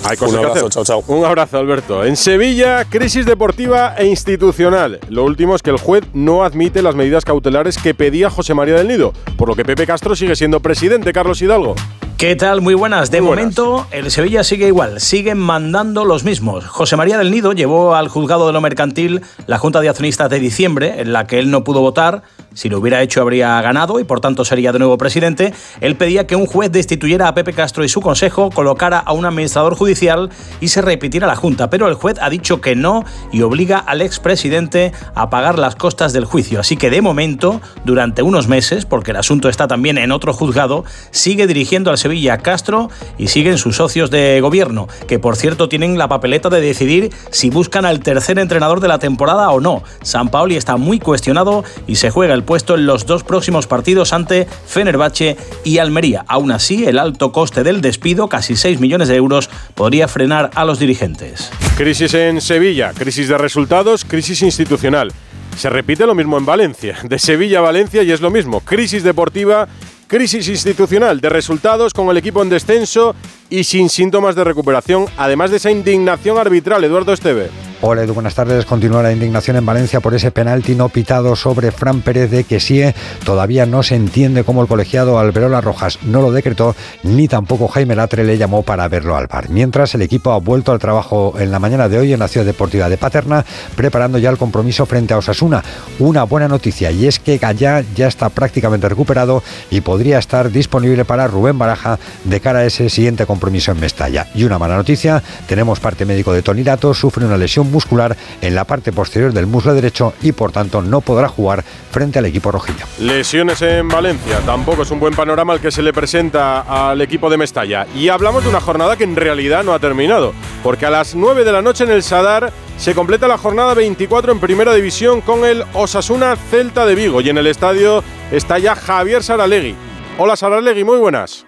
Hay 0.05 0.16
cosas 0.16 0.38
un 0.38 0.47
abrazo, 0.47 0.69
chao, 0.69 0.85
chao. 0.85 1.05
Un 1.09 1.25
abrazo, 1.25 1.59
Alberto. 1.59 2.05
En 2.05 2.16
Sevilla, 2.16 2.85
crisis 2.88 3.26
deportiva 3.26 3.97
e 3.99 4.07
institucional. 4.07 5.00
Lo 5.09 5.25
último 5.25 5.57
es 5.57 5.62
que 5.62 5.71
el 5.71 5.78
juez 5.78 6.05
no 6.12 6.45
admite 6.45 6.81
las 6.81 6.95
medidas 6.95 7.25
cautelares 7.25 7.76
que 7.76 7.93
pedía 7.93 8.31
José 8.31 8.55
María 8.55 8.75
del 8.76 8.87
Nido, 8.87 9.12
por 9.37 9.49
lo 9.49 9.57
que 9.57 9.64
Pepe 9.64 9.85
Castro 9.85 10.14
sigue 10.14 10.37
siendo 10.37 10.61
presidente, 10.61 11.12
Carlos 11.12 11.43
Hidalgo. 11.43 11.75
¿Qué 12.18 12.35
tal? 12.35 12.62
Muy 12.62 12.73
buenas. 12.73 13.11
De 13.11 13.20
momento, 13.20 13.87
el 13.90 14.11
Sevilla 14.11 14.42
sigue 14.42 14.68
igual, 14.68 15.00
siguen 15.00 15.37
mandando 15.37 16.06
los 16.06 16.25
mismos. 16.25 16.64
José 16.64 16.96
María 16.96 17.18
del 17.18 17.30
Nido 17.30 17.52
llevó 17.52 17.94
al 17.94 18.08
juzgado 18.08 18.46
de 18.46 18.54
lo 18.54 18.62
mercantil 18.62 19.20
la 19.46 19.58
Junta 19.58 19.82
de 19.82 19.90
Accionistas 19.90 20.30
de 20.30 20.40
diciembre, 20.40 21.02
en 21.02 21.12
la 21.12 21.26
que 21.26 21.38
él 21.38 21.50
no 21.50 21.62
pudo 21.62 21.82
votar. 21.82 22.23
Si 22.56 22.70
lo 22.70 22.78
hubiera 22.78 23.02
hecho, 23.02 23.20
habría 23.20 23.60
ganado 23.60 24.00
y 24.00 24.04
por 24.04 24.20
tanto 24.20 24.42
sería 24.44 24.72
de 24.72 24.78
nuevo 24.78 24.96
presidente. 24.96 25.52
Él 25.82 25.96
pedía 25.96 26.26
que 26.26 26.36
un 26.36 26.46
juez 26.46 26.72
destituyera 26.72 27.28
a 27.28 27.34
Pepe 27.34 27.52
Castro 27.52 27.84
y 27.84 27.88
su 27.90 28.00
consejo, 28.00 28.48
colocara 28.48 28.98
a 28.98 29.12
un 29.12 29.26
administrador 29.26 29.75
judicial 29.75 30.30
y 30.58 30.68
se 30.68 30.80
repitiera 30.80 31.26
la 31.26 31.36
Junta. 31.36 31.68
Pero 31.68 31.86
el 31.86 31.94
juez 31.94 32.16
ha 32.18 32.30
dicho 32.30 32.62
que 32.62 32.75
no 32.75 33.04
y 33.30 33.42
obliga 33.42 33.78
al 33.78 34.00
expresidente 34.00 34.92
a 35.14 35.28
pagar 35.28 35.58
las 35.58 35.76
costas 35.76 36.14
del 36.14 36.25
juicio. 36.25 36.58
Así 36.58 36.78
que 36.78 36.88
de 36.88 37.02
momento, 37.02 37.60
durante 37.84 38.22
unos 38.22 38.48
meses, 38.48 38.86
porque 38.86 39.10
el 39.10 39.18
asunto 39.18 39.50
está 39.50 39.68
también 39.68 39.98
en 39.98 40.10
otro 40.10 40.32
juzgado, 40.32 40.84
sigue 41.10 41.46
dirigiendo 41.46 41.90
al 41.90 41.98
Sevilla 41.98 42.38
Castro 42.38 42.88
y 43.18 43.28
siguen 43.28 43.58
sus 43.58 43.76
socios 43.76 44.10
de 44.10 44.40
gobierno, 44.40 44.88
que 45.06 45.18
por 45.18 45.36
cierto 45.36 45.68
tienen 45.68 45.98
la 45.98 46.08
papeleta 46.08 46.48
de 46.48 46.62
decidir 46.62 47.12
si 47.30 47.50
buscan 47.50 47.84
al 47.84 48.00
tercer 48.00 48.38
entrenador 48.38 48.80
de 48.80 48.88
la 48.88 48.98
temporada 48.98 49.50
o 49.50 49.60
no. 49.60 49.82
San 50.00 50.30
Paoli 50.30 50.56
está 50.56 50.78
muy 50.78 50.98
cuestionado 50.98 51.62
y 51.86 51.96
se 51.96 52.08
juega 52.08 52.32
el 52.32 52.45
puesto 52.46 52.74
en 52.76 52.86
los 52.86 53.04
dos 53.04 53.24
próximos 53.24 53.66
partidos 53.66 54.12
ante 54.12 54.46
Fenerbahce 54.66 55.36
y 55.64 55.78
Almería. 55.78 56.24
Aún 56.28 56.52
así, 56.52 56.86
el 56.86 56.98
alto 56.98 57.32
coste 57.32 57.62
del 57.62 57.82
despido, 57.82 58.28
casi 58.28 58.56
6 58.56 58.80
millones 58.80 59.08
de 59.08 59.16
euros, 59.16 59.50
podría 59.74 60.08
frenar 60.08 60.50
a 60.54 60.64
los 60.64 60.78
dirigentes. 60.78 61.50
Crisis 61.76 62.14
en 62.14 62.40
Sevilla, 62.40 62.92
crisis 62.94 63.28
de 63.28 63.36
resultados, 63.36 64.04
crisis 64.04 64.40
institucional. 64.42 65.12
Se 65.58 65.68
repite 65.68 66.06
lo 66.06 66.14
mismo 66.14 66.38
en 66.38 66.46
Valencia, 66.46 66.96
de 67.02 67.18
Sevilla 67.18 67.58
a 67.58 67.62
Valencia 67.62 68.02
y 68.02 68.12
es 68.12 68.20
lo 68.20 68.30
mismo, 68.30 68.60
crisis 68.60 69.02
deportiva 69.02 69.68
crisis 70.06 70.48
institucional 70.48 71.20
de 71.20 71.28
resultados 71.28 71.92
con 71.92 72.08
el 72.10 72.16
equipo 72.16 72.42
en 72.42 72.48
descenso 72.48 73.14
y 73.50 73.64
sin 73.64 73.88
síntomas 73.88 74.34
de 74.34 74.44
recuperación, 74.44 75.06
además 75.16 75.50
de 75.50 75.58
esa 75.58 75.70
indignación 75.70 76.38
arbitral, 76.38 76.82
Eduardo 76.84 77.12
Esteve. 77.12 77.50
Hola 77.82 78.04
Edu, 78.04 78.14
buenas 78.14 78.34
tardes. 78.34 78.64
Continúa 78.64 79.02
la 79.02 79.12
indignación 79.12 79.58
en 79.58 79.66
Valencia 79.66 80.00
por 80.00 80.14
ese 80.14 80.30
penalti 80.30 80.74
no 80.74 80.88
pitado 80.88 81.36
sobre 81.36 81.70
Fran 81.70 82.00
Pérez 82.00 82.30
de 82.30 82.44
que 82.44 82.58
sí, 82.58 82.82
todavía 83.22 83.66
no 83.66 83.82
se 83.82 83.96
entiende 83.96 84.44
cómo 84.44 84.62
el 84.62 84.66
colegiado 84.66 85.18
Alberola 85.18 85.60
Rojas 85.60 85.98
no 86.02 86.22
lo 86.22 86.32
decretó, 86.32 86.74
ni 87.02 87.28
tampoco 87.28 87.68
Jaime 87.68 87.94
Latre 87.94 88.24
le 88.24 88.38
llamó 88.38 88.62
para 88.62 88.88
verlo 88.88 89.14
al 89.14 89.26
bar. 89.26 89.50
Mientras 89.50 89.94
el 89.94 90.00
equipo 90.00 90.32
ha 90.32 90.38
vuelto 90.38 90.72
al 90.72 90.78
trabajo 90.78 91.34
en 91.38 91.50
la 91.50 91.58
mañana 91.58 91.90
de 91.90 91.98
hoy 91.98 92.14
en 92.14 92.18
la 92.18 92.28
ciudad 92.28 92.46
deportiva 92.46 92.88
de 92.88 92.96
Paterna, 92.96 93.44
preparando 93.76 94.16
ya 94.16 94.30
el 94.30 94.38
compromiso 94.38 94.86
frente 94.86 95.12
a 95.12 95.18
Osasuna. 95.18 95.62
Una 95.98 96.24
buena 96.24 96.48
noticia 96.48 96.90
y 96.90 97.06
es 97.06 97.18
que 97.18 97.36
Gallá 97.36 97.84
ya 97.94 98.08
está 98.08 98.30
prácticamente 98.30 98.88
recuperado 98.88 99.42
y 99.70 99.82
podría 99.82 100.18
estar 100.18 100.50
disponible 100.50 101.04
para 101.04 101.26
Rubén 101.26 101.58
Baraja 101.58 101.98
de 102.24 102.40
cara 102.40 102.60
a 102.60 102.64
ese 102.64 102.88
siguiente 102.88 103.26
compromiso 103.26 103.36
en 103.40 103.81
Mestalla. 103.81 104.26
Y 104.35 104.45
una 104.45 104.59
mala 104.59 104.76
noticia, 104.76 105.23
tenemos 105.47 105.81
parte 105.81 106.05
médico 106.05 106.33
de 106.33 106.43
Tonirato, 106.43 106.93
sufre 106.95 107.25
una 107.25 107.37
lesión 107.37 107.71
muscular 107.71 108.16
en 108.40 108.55
la 108.55 108.64
parte 108.64 108.92
posterior 108.92 109.33
del 109.33 109.46
muslo 109.46 109.75
derecho 109.75 110.14
y 110.22 110.33
por 110.33 110.53
tanto 110.53 110.83
no 110.83 111.01
podrá 111.01 111.29
jugar 111.29 111.64
frente 111.90 112.18
al 112.18 112.27
equipo 112.27 112.51
rojillo. 112.51 112.85
Lesiones 112.99 113.62
en 113.62 113.88
Valencia, 113.88 114.40
tampoco 114.44 114.83
es 114.83 114.90
un 114.90 115.01
buen 115.01 115.14
panorama 115.14 115.55
el 115.55 115.61
que 115.61 115.70
se 115.70 115.83
le 115.83 115.92
presenta 115.92 116.61
al 116.90 117.01
equipo 117.01 117.31
de 117.31 117.37
Mestalla. 117.37 117.87
Y 117.94 118.09
hablamos 118.09 118.42
de 118.42 118.51
una 118.51 118.61
jornada 118.61 118.96
que 118.96 119.05
en 119.05 119.16
realidad 119.16 119.64
no 119.64 119.72
ha 119.72 119.79
terminado, 119.79 120.33
porque 120.62 120.87
a 120.87 120.90
las 120.90 121.14
9 121.14 121.44
de 121.44 121.53
la 121.53 121.62
noche 121.62 121.85
en 121.85 121.90
el 121.90 122.03
Sadar 122.03 122.53
se 122.77 122.94
completa 122.94 123.27
la 123.27 123.38
jornada 123.38 123.75
24 123.75 124.33
en 124.33 124.40
Primera 124.40 124.75
División 124.75 125.20
con 125.20 125.44
el 125.44 125.64
Osasuna 125.72 126.37
Celta 126.37 126.85
de 126.85 126.94
Vigo 126.94 127.20
y 127.20 127.31
en 127.31 127.38
el 127.38 127.46
estadio 127.46 128.05
está 128.31 128.59
ya 128.59 128.75
Javier 128.75 129.22
Saralegui. 129.22 129.75
Hola 130.18 130.37
Saralegui, 130.37 130.85
muy 130.85 130.99
buenas. 130.99 131.46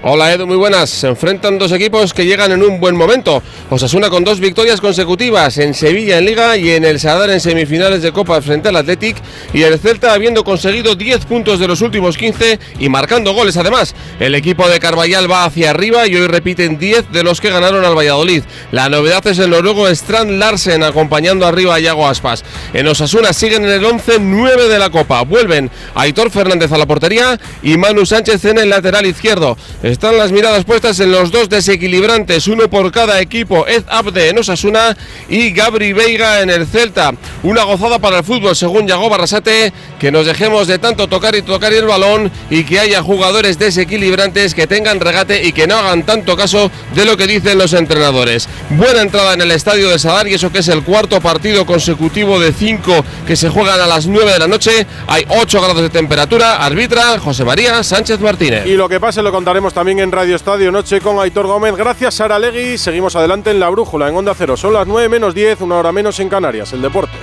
Hola 0.00 0.32
Edu, 0.32 0.46
muy 0.46 0.56
buenas. 0.56 0.90
Se 0.90 1.08
enfrentan 1.08 1.58
dos 1.58 1.72
equipos 1.72 2.14
que 2.14 2.24
llegan 2.24 2.52
en 2.52 2.62
un 2.62 2.78
buen 2.78 2.94
momento. 2.94 3.42
Osasuna 3.68 4.08
con 4.10 4.22
dos 4.22 4.38
victorias 4.38 4.80
consecutivas 4.80 5.58
en 5.58 5.74
Sevilla 5.74 6.18
en 6.18 6.24
Liga 6.24 6.56
y 6.56 6.70
en 6.70 6.84
el 6.84 7.00
Sadar 7.00 7.30
en 7.30 7.40
semifinales 7.40 8.00
de 8.02 8.12
Copa 8.12 8.40
frente 8.40 8.68
al 8.68 8.76
Athletic 8.76 9.16
y 9.52 9.62
el 9.62 9.76
Celta 9.80 10.12
habiendo 10.12 10.44
conseguido 10.44 10.94
10 10.94 11.24
puntos 11.24 11.58
de 11.58 11.66
los 11.66 11.80
últimos 11.80 12.16
15 12.16 12.60
y 12.78 12.88
marcando 12.88 13.32
goles 13.34 13.56
además. 13.56 13.96
El 14.20 14.36
equipo 14.36 14.68
de 14.68 14.78
Carballal 14.78 15.28
va 15.28 15.44
hacia 15.44 15.70
arriba 15.70 16.06
y 16.06 16.14
hoy 16.14 16.28
repiten 16.28 16.78
10 16.78 17.10
de 17.10 17.24
los 17.24 17.40
que 17.40 17.50
ganaron 17.50 17.84
al 17.84 17.98
Valladolid. 17.98 18.44
La 18.70 18.88
novedad 18.88 19.26
es 19.26 19.40
el 19.40 19.50
noruego 19.50 19.88
Strand 19.88 20.30
Larsen 20.38 20.84
acompañando 20.84 21.44
arriba 21.44 21.74
a 21.74 21.80
Iago 21.80 22.06
Aspas. 22.06 22.44
En 22.72 22.86
Osasuna 22.86 23.32
siguen 23.32 23.64
en 23.64 23.70
el 23.70 23.84
11 23.84 24.20
9 24.20 24.68
de 24.68 24.78
la 24.78 24.90
Copa. 24.90 25.22
Vuelven 25.22 25.72
Aitor 25.96 26.30
Fernández 26.30 26.70
a 26.70 26.78
la 26.78 26.86
portería 26.86 27.36
y 27.64 27.76
Manu 27.76 28.06
Sánchez 28.06 28.44
en 28.44 28.58
el 28.58 28.70
lateral 28.70 29.04
izquierdo. 29.04 29.56
Están 29.88 30.18
las 30.18 30.32
miradas 30.32 30.66
puestas 30.66 31.00
en 31.00 31.10
los 31.10 31.30
dos 31.30 31.48
desequilibrantes, 31.48 32.46
uno 32.46 32.68
por 32.68 32.92
cada 32.92 33.22
equipo, 33.22 33.66
Ed 33.66 33.84
Abde 33.88 34.28
en 34.28 34.38
Osasuna 34.38 34.94
y 35.30 35.50
Gabri 35.52 35.94
Veiga 35.94 36.42
en 36.42 36.50
el 36.50 36.66
Celta. 36.66 37.14
Una 37.42 37.62
gozada 37.62 37.98
para 37.98 38.18
el 38.18 38.24
fútbol, 38.24 38.54
según 38.54 38.86
Yago 38.86 39.08
Barrasate, 39.08 39.72
que 39.98 40.12
nos 40.12 40.26
dejemos 40.26 40.66
de 40.66 40.78
tanto 40.78 41.08
tocar 41.08 41.34
y 41.36 41.40
tocar 41.40 41.72
el 41.72 41.86
balón 41.86 42.30
y 42.50 42.64
que 42.64 42.80
haya 42.80 43.02
jugadores 43.02 43.58
desequilibrantes 43.58 44.54
que 44.54 44.66
tengan 44.66 45.00
regate 45.00 45.46
y 45.46 45.52
que 45.52 45.66
no 45.66 45.78
hagan 45.78 46.02
tanto 46.02 46.36
caso 46.36 46.70
de 46.94 47.06
lo 47.06 47.16
que 47.16 47.26
dicen 47.26 47.56
los 47.56 47.72
entrenadores. 47.72 48.46
Buena 48.68 49.00
entrada 49.00 49.32
en 49.32 49.40
el 49.40 49.52
estadio 49.52 49.88
de 49.88 49.98
Sadar 49.98 50.28
y 50.28 50.34
eso 50.34 50.52
que 50.52 50.58
es 50.58 50.68
el 50.68 50.82
cuarto 50.82 51.22
partido 51.22 51.64
consecutivo 51.64 52.38
de 52.38 52.52
cinco 52.52 53.02
que 53.26 53.36
se 53.36 53.48
juegan 53.48 53.80
a 53.80 53.86
las 53.86 54.06
9 54.06 54.34
de 54.34 54.38
la 54.38 54.48
noche. 54.48 54.86
Hay 55.06 55.24
8 55.28 55.62
grados 55.62 55.80
de 55.80 55.88
temperatura. 55.88 56.56
Arbitra 56.56 57.18
José 57.18 57.46
María 57.46 57.82
Sánchez 57.82 58.20
Martínez. 58.20 58.66
Y 58.66 58.74
lo 58.74 58.86
que 58.86 59.00
pase 59.00 59.22
lo 59.22 59.32
contaremos 59.32 59.72
también 59.78 60.00
en 60.00 60.10
Radio 60.10 60.34
Estadio 60.34 60.72
Noche 60.72 61.00
con 61.00 61.20
Aitor 61.20 61.46
Gómez. 61.46 61.76
Gracias, 61.76 62.14
Sara 62.14 62.36
Legui. 62.36 62.76
Seguimos 62.76 63.14
adelante 63.14 63.52
en 63.52 63.60
la 63.60 63.68
brújula, 63.68 64.08
en 64.08 64.16
Onda 64.16 64.34
Cero. 64.36 64.56
Son 64.56 64.72
las 64.72 64.88
9 64.88 65.08
menos 65.08 65.36
10, 65.36 65.60
una 65.60 65.76
hora 65.76 65.92
menos 65.92 66.18
en 66.18 66.28
Canarias. 66.28 66.72
El 66.72 66.82
deporte. 66.82 67.16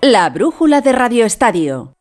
La 0.00 0.30
brújula 0.30 0.80
de 0.80 0.92
Radio 0.94 1.26
Estadio. 1.26 1.92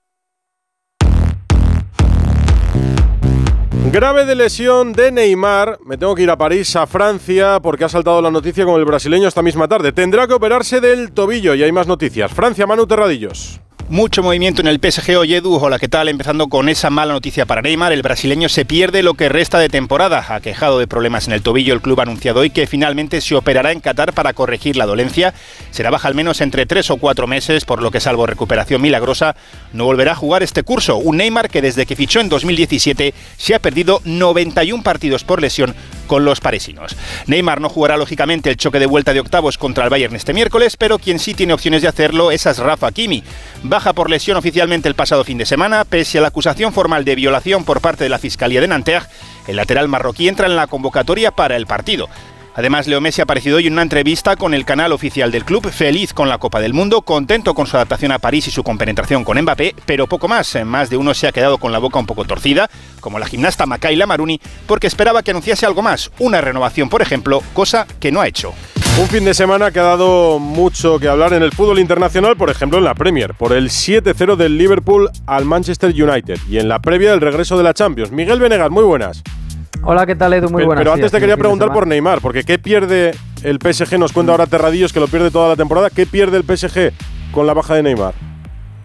Grave 3.91 4.23
de 4.25 4.35
lesión 4.35 4.93
de 4.93 5.11
Neymar. 5.11 5.77
Me 5.85 5.97
tengo 5.97 6.15
que 6.15 6.23
ir 6.23 6.29
a 6.29 6.37
París, 6.37 6.73
a 6.77 6.87
Francia, 6.87 7.59
porque 7.61 7.83
ha 7.83 7.89
saltado 7.89 8.21
la 8.21 8.31
noticia 8.31 8.63
con 8.63 8.79
el 8.79 8.85
brasileño 8.85 9.27
esta 9.27 9.41
misma 9.41 9.67
tarde. 9.67 9.91
Tendrá 9.91 10.25
que 10.25 10.35
operarse 10.35 10.79
del 10.79 11.11
tobillo 11.11 11.53
y 11.53 11.63
hay 11.63 11.71
más 11.73 11.85
noticias. 11.85 12.31
Francia, 12.31 12.65
Manu 12.65 12.87
Terradillos. 12.87 13.59
Mucho 13.89 14.23
movimiento 14.23 14.61
en 14.61 14.67
el 14.67 14.79
PSG 14.79 15.17
hoy, 15.17 15.35
Edu. 15.35 15.55
Hola, 15.57 15.77
¿qué 15.77 15.89
tal? 15.89 16.07
Empezando 16.07 16.47
con 16.47 16.69
esa 16.69 16.89
mala 16.89 17.11
noticia 17.11 17.45
para 17.45 17.61
Neymar. 17.61 17.91
El 17.91 18.01
brasileño 18.01 18.47
se 18.47 18.63
pierde 18.63 19.03
lo 19.03 19.13
que 19.13 19.27
resta 19.27 19.59
de 19.59 19.67
temporada. 19.67 20.25
Ha 20.29 20.39
quejado 20.39 20.79
de 20.79 20.87
problemas 20.87 21.27
en 21.27 21.33
el 21.33 21.41
tobillo. 21.41 21.73
El 21.73 21.81
club 21.81 21.99
ha 21.99 22.03
anunciado 22.03 22.39
hoy 22.39 22.49
que 22.49 22.65
finalmente 22.65 23.19
se 23.19 23.35
operará 23.35 23.73
en 23.73 23.81
Qatar 23.81 24.13
para 24.13 24.31
corregir 24.31 24.77
la 24.77 24.85
dolencia. 24.85 25.33
Será 25.71 25.89
baja 25.89 26.07
al 26.07 26.15
menos 26.15 26.39
entre 26.39 26.65
tres 26.65 26.89
o 26.91 26.97
cuatro 26.97 27.27
meses, 27.27 27.65
por 27.65 27.83
lo 27.83 27.91
que, 27.91 27.99
salvo 27.99 28.25
recuperación 28.25 28.81
milagrosa, 28.81 29.35
no 29.73 29.83
volverá 29.83 30.13
a 30.13 30.15
jugar 30.15 30.43
este 30.43 30.63
curso. 30.63 30.95
Un 30.95 31.17
Neymar 31.17 31.49
que 31.49 31.61
desde 31.61 31.85
que 31.85 31.97
fichó 31.97 32.21
en 32.21 32.29
2017 32.29 33.13
se 33.37 33.53
ha 33.53 33.59
perdido 33.59 34.01
91 34.05 34.81
partidos 34.81 35.25
por 35.25 35.41
lesión 35.41 35.75
con 36.13 36.25
los 36.25 36.41
parisinos. 36.41 36.95
Neymar 37.25 37.59
no 37.59 37.69
jugará 37.69 37.97
lógicamente 37.97 38.51
el 38.51 38.57
choque 38.57 38.77
de 38.77 38.85
vuelta 38.85 39.13
de 39.13 39.19
octavos 39.19 39.57
contra 39.57 39.83
el 39.83 39.89
Bayern 39.89 40.15
este 40.15 40.31
miércoles, 40.31 40.77
pero 40.77 40.99
quien 40.99 41.17
sí 41.17 41.33
tiene 41.33 41.53
opciones 41.53 41.81
de 41.81 41.87
hacerlo 41.87 42.29
es 42.29 42.45
Asraf 42.45 42.83
Hakimi. 42.83 43.23
Baja 43.63 43.93
por 43.93 44.11
lesión 44.11 44.37
oficialmente 44.37 44.87
el 44.87 44.93
pasado 44.93 45.23
fin 45.23 45.39
de 45.39 45.47
semana, 45.47 45.85
pese 45.85 46.19
a 46.19 46.21
la 46.21 46.27
acusación 46.27 46.71
formal 46.71 47.03
de 47.03 47.15
violación 47.15 47.65
por 47.65 47.81
parte 47.81 48.03
de 48.03 48.11
la 48.11 48.19
Fiscalía 48.19 48.61
de 48.61 48.67
Nanterre, 48.67 49.07
el 49.47 49.55
lateral 49.55 49.87
marroquí 49.87 50.27
entra 50.27 50.45
en 50.45 50.55
la 50.55 50.67
convocatoria 50.67 51.31
para 51.31 51.55
el 51.55 51.65
partido. 51.65 52.07
Además, 52.55 52.87
Leo 52.87 53.01
Messi 53.01 53.21
ha 53.21 53.23
aparecido 53.23 53.57
hoy 53.57 53.67
en 53.67 53.73
una 53.73 53.81
entrevista 53.81 54.35
con 54.35 54.53
el 54.53 54.63
canal 54.63 54.91
oficial 54.91 55.31
del 55.31 55.43
club, 55.43 55.71
feliz 55.71 56.13
con 56.13 56.29
la 56.29 56.37
Copa 56.37 56.61
del 56.61 56.73
Mundo, 56.73 57.01
contento 57.01 57.55
con 57.55 57.65
su 57.65 57.77
adaptación 57.77 58.11
a 58.11 58.19
París 58.19 58.47
y 58.47 58.51
su 58.51 58.63
compenetración 58.63 59.23
con 59.23 59.41
Mbappé, 59.41 59.75
pero 59.85 60.05
poco 60.05 60.27
más. 60.27 60.55
Más 60.63 60.89
de 60.91 60.97
uno 60.97 61.13
se 61.15 61.27
ha 61.27 61.31
quedado 61.31 61.57
con 61.57 61.71
la 61.71 61.79
boca 61.79 61.97
un 61.97 62.05
poco 62.05 62.25
torcida, 62.25 62.69
como 62.99 63.17
la 63.17 63.25
gimnasta 63.25 63.65
Makaila 63.65 64.05
Maruni, 64.05 64.39
porque 64.67 64.87
esperaba 64.87 65.23
que 65.23 65.31
anunciase 65.31 65.65
algo 65.65 65.81
más, 65.81 66.11
una 66.19 66.41
renovación, 66.41 66.89
por 66.89 67.01
ejemplo, 67.01 67.41
cosa 67.53 67.87
que 67.99 68.11
no 68.11 68.21
ha 68.21 68.27
hecho. 68.27 68.53
Un 68.99 69.07
fin 69.07 69.25
de 69.25 69.33
semana 69.33 69.71
que 69.71 69.79
ha 69.79 69.83
dado 69.83 70.37
mucho 70.37 70.99
que 70.99 71.07
hablar 71.07 71.33
en 71.33 71.41
el 71.41 71.51
fútbol 71.51 71.79
internacional, 71.79 72.37
por 72.37 72.51
ejemplo 72.51 72.77
en 72.77 72.83
la 72.83 72.93
Premier, 72.93 73.33
por 73.33 73.51
el 73.51 73.69
7-0 73.69 74.35
del 74.35 74.59
Liverpool 74.59 75.09
al 75.25 75.45
Manchester 75.45 75.89
United 75.89 76.37
y 76.47 76.59
en 76.59 76.69
la 76.69 76.79
previa 76.79 77.09
del 77.09 77.21
regreso 77.21 77.57
de 77.57 77.63
la 77.63 77.73
Champions. 77.73 78.11
Miguel 78.11 78.39
Venegas, 78.39 78.69
muy 78.69 78.83
buenas. 78.83 79.23
Hola, 79.81 80.05
¿qué 80.05 80.15
tal 80.15 80.33
Edu? 80.33 80.49
Muy 80.49 80.57
Pero, 80.57 80.67
buenas. 80.67 80.81
pero 80.81 80.93
antes 80.93 81.11
Sí, 81.11 81.15
te 81.15 81.19
quería 81.19 81.37
preguntar 81.37 81.73
por 81.73 81.87
Neymar, 81.87 82.21
porque 82.21 82.43
¿qué 82.43 82.57
pierde 82.59 83.11
el 83.43 83.59
PSG? 83.59 83.97
Nos 83.97 84.13
cuenta 84.13 84.31
ahora 84.31 84.45
Terradillos 84.47 84.93
que 84.93 84.99
lo 84.99 85.07
pierde 85.07 85.31
toda 85.31 85.49
la 85.49 85.55
temporada. 85.55 85.89
¿Qué 85.89 86.05
pierde 86.05 86.37
el 86.37 86.43
PSG 86.43 86.91
con 87.31 87.47
la 87.47 87.53
baja 87.53 87.75
de 87.75 87.83
Neymar? 87.83 88.13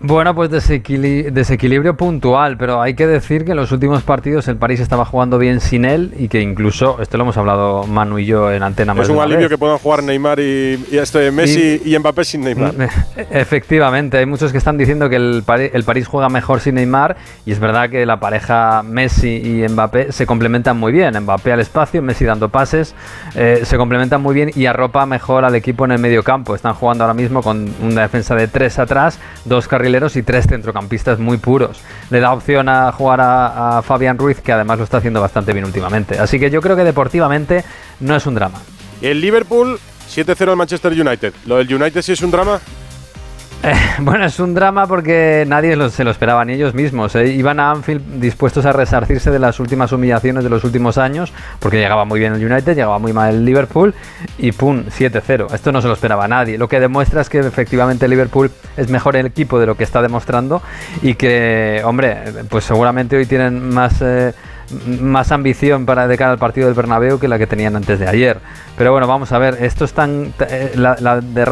Bueno, 0.00 0.32
pues 0.34 0.48
desequili- 0.50 1.30
desequilibrio 1.32 1.96
puntual, 1.96 2.56
pero 2.56 2.80
hay 2.80 2.94
que 2.94 3.06
decir 3.06 3.44
que 3.44 3.50
en 3.50 3.56
los 3.56 3.72
últimos 3.72 4.02
partidos 4.04 4.46
el 4.46 4.56
París 4.56 4.78
estaba 4.78 5.04
jugando 5.04 5.38
bien 5.38 5.60
sin 5.60 5.84
él 5.84 6.14
y 6.16 6.28
que 6.28 6.40
incluso, 6.40 7.02
esto 7.02 7.16
lo 7.16 7.24
hemos 7.24 7.36
hablado 7.36 7.84
Manu 7.84 8.18
y 8.20 8.26
yo 8.26 8.52
en 8.52 8.62
antena 8.62 8.94
Es 9.00 9.08
un 9.08 9.18
alivio 9.18 9.40
vez. 9.40 9.48
que 9.48 9.58
puedan 9.58 9.78
jugar 9.78 10.04
Neymar 10.04 10.38
y, 10.38 10.84
y 10.92 10.98
este 10.98 11.32
Messi 11.32 11.82
y, 11.84 11.98
Mbappé 11.98 12.24
sin 12.24 12.42
Neymar. 12.42 12.74
Efectivamente, 13.30 14.18
hay 14.18 14.26
muchos 14.26 14.52
que 14.52 14.58
están 14.58 14.78
diciendo 14.78 15.08
que 15.08 15.16
el, 15.16 15.42
Pari- 15.44 15.70
el 15.72 15.82
París 15.84 16.06
juega 16.06 16.28
mejor 16.28 16.60
sin 16.60 16.76
Neymar 16.76 17.16
y 17.44 17.52
es 17.52 17.58
verdad 17.58 17.90
que 17.90 18.06
la 18.06 18.20
pareja 18.20 18.82
Messi 18.84 19.36
y 19.64 19.68
Mbappé 19.68 20.12
se 20.12 20.26
complementan 20.26 20.78
muy 20.78 20.92
bien. 20.92 21.18
Mbappé 21.20 21.52
al 21.52 21.60
espacio, 21.60 22.02
Messi 22.02 22.24
dando 22.24 22.48
pases, 22.50 22.94
eh, 23.34 23.62
se 23.64 23.76
complementan 23.76 24.22
muy 24.22 24.34
bien 24.34 24.50
y 24.54 24.66
arropa 24.66 25.06
mejor 25.06 25.44
al 25.44 25.54
equipo 25.54 25.84
en 25.84 25.90
el 25.92 25.98
medio 25.98 26.22
campo. 26.22 26.54
Están 26.54 26.74
jugando 26.74 27.04
ahora 27.04 27.14
mismo 27.14 27.42
con 27.42 27.68
una 27.82 28.02
defensa 28.02 28.34
de 28.34 28.46
tres 28.48 28.78
atrás, 28.78 29.18
dos 29.44 29.66
y 29.88 30.22
tres 30.22 30.46
centrocampistas 30.46 31.18
muy 31.18 31.38
puros. 31.38 31.80
Le 32.10 32.20
da 32.20 32.32
opción 32.32 32.68
a 32.68 32.92
jugar 32.92 33.20
a, 33.20 33.78
a 33.78 33.82
Fabián 33.82 34.18
Ruiz, 34.18 34.40
que 34.40 34.52
además 34.52 34.78
lo 34.78 34.84
está 34.84 34.98
haciendo 34.98 35.20
bastante 35.20 35.52
bien 35.52 35.64
últimamente. 35.64 36.18
Así 36.18 36.38
que 36.38 36.50
yo 36.50 36.60
creo 36.60 36.76
que 36.76 36.84
deportivamente 36.84 37.64
no 38.00 38.14
es 38.14 38.26
un 38.26 38.34
drama. 38.34 38.58
El 39.00 39.20
Liverpool 39.20 39.78
7-0 40.08 40.50
al 40.50 40.56
Manchester 40.56 40.92
United. 40.92 41.32
¿Lo 41.46 41.56
del 41.56 41.72
United 41.72 42.02
sí 42.02 42.12
es 42.12 42.22
un 42.22 42.30
drama? 42.30 42.60
Eh, 43.62 43.72
bueno, 44.00 44.24
es 44.24 44.38
un 44.38 44.54
drama 44.54 44.86
porque 44.86 45.44
nadie 45.46 45.76
se 45.90 46.04
lo 46.04 46.10
esperaba 46.10 46.44
ni 46.44 46.52
ellos 46.54 46.74
mismos. 46.74 47.14
eh. 47.16 47.26
Iban 47.32 47.58
a 47.60 47.72
Anfield 47.72 48.20
dispuestos 48.20 48.64
a 48.66 48.72
resarcirse 48.72 49.30
de 49.30 49.38
las 49.38 49.58
últimas 49.60 49.90
humillaciones 49.92 50.44
de 50.44 50.50
los 50.50 50.64
últimos 50.64 50.96
años, 50.98 51.32
porque 51.58 51.78
llegaba 51.78 52.04
muy 52.04 52.20
bien 52.20 52.34
el 52.34 52.44
United, 52.44 52.74
llegaba 52.74 52.98
muy 52.98 53.12
mal 53.12 53.34
el 53.34 53.44
Liverpool, 53.44 53.94
y 54.38 54.52
pum, 54.52 54.84
7-0. 54.86 55.52
Esto 55.52 55.72
no 55.72 55.82
se 55.82 55.88
lo 55.88 55.94
esperaba 55.94 56.28
nadie. 56.28 56.56
Lo 56.56 56.68
que 56.68 56.78
demuestra 56.80 57.20
es 57.20 57.28
que 57.28 57.40
efectivamente 57.40 58.06
Liverpool 58.06 58.50
es 58.76 58.88
mejor 58.90 59.16
el 59.16 59.26
equipo 59.26 59.58
de 59.58 59.66
lo 59.66 59.74
que 59.76 59.84
está 59.84 60.02
demostrando 60.02 60.62
y 61.02 61.14
que, 61.14 61.82
hombre, 61.84 62.16
pues 62.48 62.64
seguramente 62.64 63.16
hoy 63.16 63.26
tienen 63.26 63.68
más... 63.70 64.00
eh, 64.02 64.32
más 65.00 65.32
ambición 65.32 65.86
para 65.86 66.06
de 66.06 66.16
cara 66.16 66.32
al 66.32 66.38
partido 66.38 66.66
del 66.66 66.74
Bernabéu 66.74 67.18
que 67.18 67.28
la 67.28 67.38
que 67.38 67.46
tenían 67.46 67.76
antes 67.76 67.98
de 67.98 68.08
ayer. 68.08 68.38
Pero 68.76 68.92
bueno, 68.92 69.06
vamos 69.06 69.32
a 69.32 69.38
ver, 69.38 69.58
esto 69.60 69.84
es 69.84 69.92
tan 69.92 70.32
eh, 70.40 70.72
la, 70.76 70.96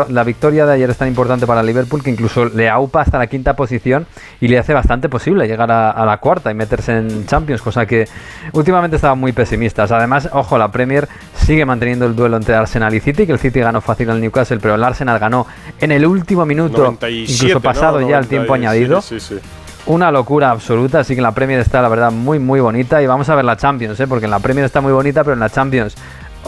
la 0.08 0.24
victoria 0.24 0.64
de 0.66 0.74
ayer 0.74 0.90
es 0.90 0.96
tan 0.96 1.08
importante 1.08 1.46
para 1.46 1.62
Liverpool 1.62 2.02
que 2.02 2.10
incluso 2.10 2.44
le 2.46 2.68
aupa 2.68 3.00
hasta 3.00 3.18
la 3.18 3.26
quinta 3.26 3.56
posición 3.56 4.06
y 4.40 4.48
le 4.48 4.58
hace 4.58 4.74
bastante 4.74 5.08
posible 5.08 5.46
llegar 5.48 5.70
a, 5.72 5.90
a 5.90 6.06
la 6.06 6.18
cuarta 6.18 6.50
y 6.50 6.54
meterse 6.54 6.96
en 6.96 7.26
Champions, 7.26 7.62
cosa 7.62 7.86
que 7.86 8.06
últimamente 8.52 8.96
estaban 8.96 9.18
muy 9.18 9.32
pesimistas. 9.32 9.90
Además, 9.92 10.28
ojo, 10.32 10.58
la 10.58 10.70
Premier 10.70 11.08
sigue 11.34 11.64
manteniendo 11.64 12.06
el 12.06 12.14
duelo 12.14 12.36
entre 12.36 12.54
Arsenal 12.54 12.94
y 12.94 13.00
City, 13.00 13.26
que 13.26 13.32
el 13.32 13.38
City 13.38 13.60
ganó 13.60 13.80
fácil 13.80 14.10
al 14.10 14.20
Newcastle, 14.20 14.58
pero 14.60 14.74
el 14.74 14.84
Arsenal 14.84 15.18
ganó 15.18 15.46
en 15.80 15.92
el 15.92 16.06
último 16.06 16.46
minuto, 16.46 16.78
97, 16.78 17.16
¿no? 17.16 17.32
incluso 17.32 17.60
pasado 17.60 18.00
ya 18.00 18.18
el 18.18 18.26
90 18.26 18.28
tiempo 18.28 18.54
añadido. 18.54 19.00
Sí, 19.02 19.20
sí. 19.20 19.38
Una 19.86 20.10
locura 20.10 20.50
absoluta, 20.50 21.00
así 21.00 21.14
que 21.14 21.22
la 21.22 21.32
Premier 21.32 21.60
está 21.60 21.80
la 21.80 21.88
verdad 21.88 22.10
muy 22.10 22.38
muy 22.38 22.58
bonita 22.60 23.00
y 23.02 23.06
vamos 23.06 23.28
a 23.28 23.36
ver 23.36 23.44
la 23.44 23.56
Champions, 23.56 23.98
¿eh? 24.00 24.06
porque 24.06 24.24
en 24.24 24.32
la 24.32 24.40
Premier 24.40 24.66
está 24.66 24.80
muy 24.80 24.92
bonita, 24.92 25.22
pero 25.22 25.34
en 25.34 25.40
la 25.40 25.48
Champions 25.48 25.96